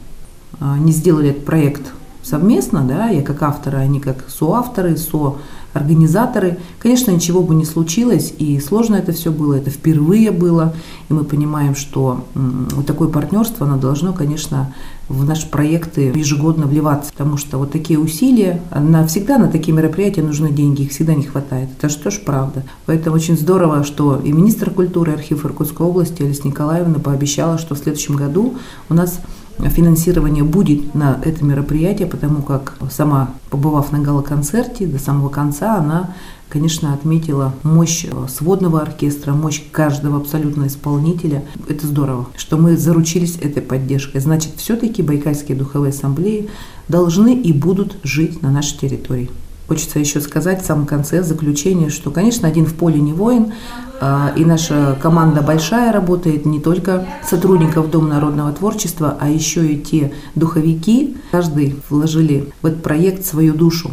э, 0.61 0.77
не 0.79 0.93
сделали 0.93 1.31
этот 1.31 1.47
проект 1.47 1.93
совместно, 2.23 2.83
да, 2.83 3.09
я 3.09 3.23
как 3.23 3.43
автор, 3.43 3.77
а 3.77 3.79
они 3.81 4.01
как 4.01 4.27
соавторы, 4.29 4.97
со 4.97 5.39
организаторы. 5.79 6.59
Конечно, 6.79 7.11
ничего 7.11 7.43
бы 7.43 7.55
не 7.55 7.65
случилось, 7.65 8.35
и 8.39 8.61
сложно 8.61 8.97
это 8.97 9.13
все 9.13 9.33
было, 9.33 9.55
это 9.55 9.71
впервые 9.71 10.31
было, 10.31 10.75
и 11.09 11.13
мы 11.13 11.25
понимаем, 11.25 11.75
что 11.75 12.25
вот 12.35 12.87
такое 12.87 13.09
партнерство, 13.09 13.67
оно 13.67 13.79
должно, 13.79 14.13
конечно, 14.13 14.73
в 15.09 15.25
наши 15.25 15.49
проекты 15.49 16.13
ежегодно 16.15 16.67
вливаться, 16.67 17.11
потому 17.13 17.39
что 17.39 17.59
вот 17.59 17.73
такие 17.73 17.99
усилия, 17.99 18.61
на, 18.75 19.07
всегда 19.07 19.39
на 19.39 19.49
такие 19.49 19.75
мероприятия 19.75 20.23
нужны 20.23 20.51
деньги, 20.51 20.83
их 20.83 20.91
всегда 20.91 21.15
не 21.15 21.23
хватает. 21.23 21.71
Это 21.79 21.89
же 21.89 21.97
тоже 21.97 22.21
правда. 22.21 22.63
Поэтому 22.85 23.17
очень 23.17 23.37
здорово, 23.37 23.85
что 23.85 24.21
и 24.23 24.33
министр 24.33 24.71
культуры, 24.71 25.13
архив 25.13 25.47
Иркутской 25.47 25.87
области 25.87 26.23
Алиса 26.23 26.47
Николаевна 26.47 26.99
пообещала, 26.99 27.57
что 27.59 27.75
в 27.75 27.79
следующем 27.79 28.17
году 28.17 28.57
у 28.91 28.95
нас 28.95 29.21
финансирование 29.59 30.45
будет 30.45 30.95
на 30.95 31.19
это 31.25 31.45
мероприятие, 31.45 32.09
потому 32.09 32.43
как 32.43 32.77
сама, 32.91 33.31
побывав 33.51 33.93
на 33.93 33.99
гала-концерте, 33.99 34.87
до 34.87 34.99
самого 34.99 35.29
конца 35.29 35.77
она 35.77 36.15
конечно, 36.49 36.95
отметила 36.95 37.55
мощь 37.63 38.07
сводного 38.29 38.81
оркестра, 38.81 39.33
мощь 39.33 39.63
каждого 39.71 40.19
абсолютно 40.19 40.67
исполнителя. 40.67 41.45
Это 41.69 41.87
здорово, 41.87 42.27
что 42.37 42.57
мы 42.57 42.77
заручились 42.77 43.37
этой 43.37 43.63
поддержкой. 43.63 44.21
Значит, 44.21 44.53
все-таки 44.57 45.03
Байкальские 45.03 45.57
духовые 45.57 45.91
ассамблеи 45.91 46.49
должны 46.89 47.35
и 47.35 47.53
будут 47.53 47.99
жить 48.03 48.43
на 48.43 48.51
нашей 48.51 48.79
территории. 48.79 49.31
Хочется 49.69 49.99
еще 49.99 50.23
сказать 50.23 50.63
в 50.63 50.67
самом 50.67 50.87
конце, 50.87 51.21
в 51.21 51.27
заключение, 51.27 51.91
что, 51.91 52.11
конечно, 52.11 52.49
один 52.49 52.65
в 52.65 52.73
поле 52.73 52.99
не 53.01 53.13
воин, 53.13 53.53
а, 54.01 54.33
и 54.35 54.43
наша 54.43 54.97
команда 55.03 55.43
большая 55.43 55.93
работает 55.93 56.47
не 56.47 56.59
только 56.59 57.07
сотрудников 57.23 57.91
Дома 57.91 58.09
народного 58.09 58.51
творчества, 58.53 59.19
а 59.21 59.29
еще 59.29 59.67
и 59.67 59.79
те 59.79 60.13
духовики. 60.35 61.19
Каждый 61.33 61.77
вложили 61.91 62.51
в 62.63 62.67
этот 62.67 62.83
проект 62.83 63.27
свою 63.27 63.53
душу 63.53 63.91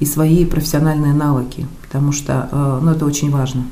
и 0.00 0.06
свои 0.06 0.46
профессиональные 0.46 1.12
навыки, 1.12 1.66
потому 1.82 2.12
что 2.12 2.48
а, 2.50 2.80
ну, 2.82 2.92
это 2.92 3.04
очень 3.04 3.30
важно. 3.30 3.64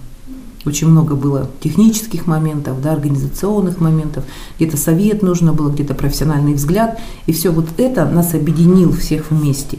Очень 0.66 0.88
много 0.88 1.14
было 1.14 1.48
технических 1.60 2.26
моментов, 2.26 2.82
да, 2.82 2.92
организационных 2.92 3.80
моментов, 3.80 4.24
где-то 4.56 4.76
совет 4.76 5.22
нужно 5.22 5.52
было, 5.52 5.70
где-то 5.70 5.94
профессиональный 5.94 6.54
взгляд. 6.54 6.98
И 7.26 7.32
все 7.32 7.50
вот 7.50 7.68
это 7.78 8.04
нас 8.04 8.34
объединил 8.34 8.92
всех 8.92 9.30
вместе. 9.30 9.78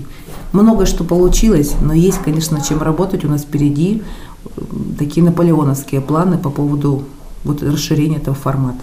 Много 0.53 0.85
что 0.85 1.03
получилось, 1.03 1.73
но 1.81 1.93
есть, 1.93 2.19
конечно, 2.19 2.61
чем 2.61 2.81
работать 2.81 3.25
у 3.25 3.27
нас 3.27 3.41
впереди 3.41 4.01
такие 4.97 5.25
наполеоновские 5.25 6.01
планы 6.01 6.37
по 6.37 6.49
поводу 6.49 7.03
вот 7.43 7.61
расширения 7.61 8.17
этого 8.17 8.35
формата. 8.35 8.81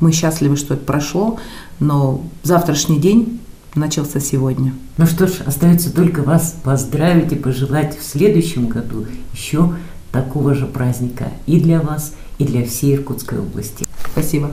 Мы 0.00 0.12
счастливы, 0.12 0.56
что 0.56 0.74
это 0.74 0.84
прошло, 0.84 1.38
но 1.78 2.22
завтрашний 2.42 2.98
день 2.98 3.40
начался 3.74 4.20
сегодня. 4.20 4.74
Ну 4.96 5.06
что 5.06 5.26
ж, 5.26 5.40
остается 5.46 5.92
только 5.92 6.22
вас 6.22 6.56
поздравить 6.62 7.32
и 7.32 7.36
пожелать 7.36 7.98
в 7.98 8.04
следующем 8.04 8.68
году 8.68 9.06
еще 9.32 9.74
такого 10.12 10.54
же 10.54 10.66
праздника 10.66 11.28
и 11.46 11.60
для 11.60 11.80
вас, 11.80 12.12
и 12.38 12.44
для 12.44 12.64
всей 12.64 12.96
Иркутской 12.96 13.38
области. 13.38 13.86
Спасибо. 14.12 14.50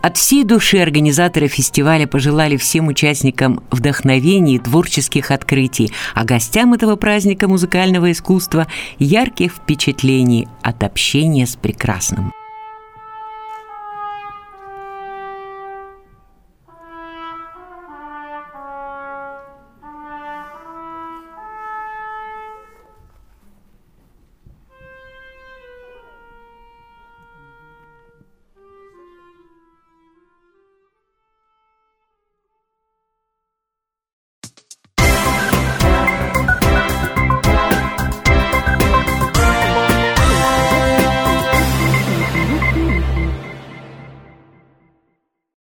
От 0.00 0.16
всей 0.16 0.44
души 0.44 0.78
организаторы 0.78 1.48
фестиваля 1.48 2.06
пожелали 2.06 2.56
всем 2.56 2.86
участникам 2.86 3.64
вдохновения 3.72 4.54
и 4.54 4.58
творческих 4.60 5.32
открытий, 5.32 5.92
а 6.14 6.24
гостям 6.24 6.72
этого 6.72 6.94
праздника 6.94 7.48
музыкального 7.48 8.12
искусства 8.12 8.68
ярких 9.00 9.54
впечатлений 9.54 10.46
от 10.62 10.84
общения 10.84 11.48
с 11.48 11.56
прекрасным. 11.56 12.32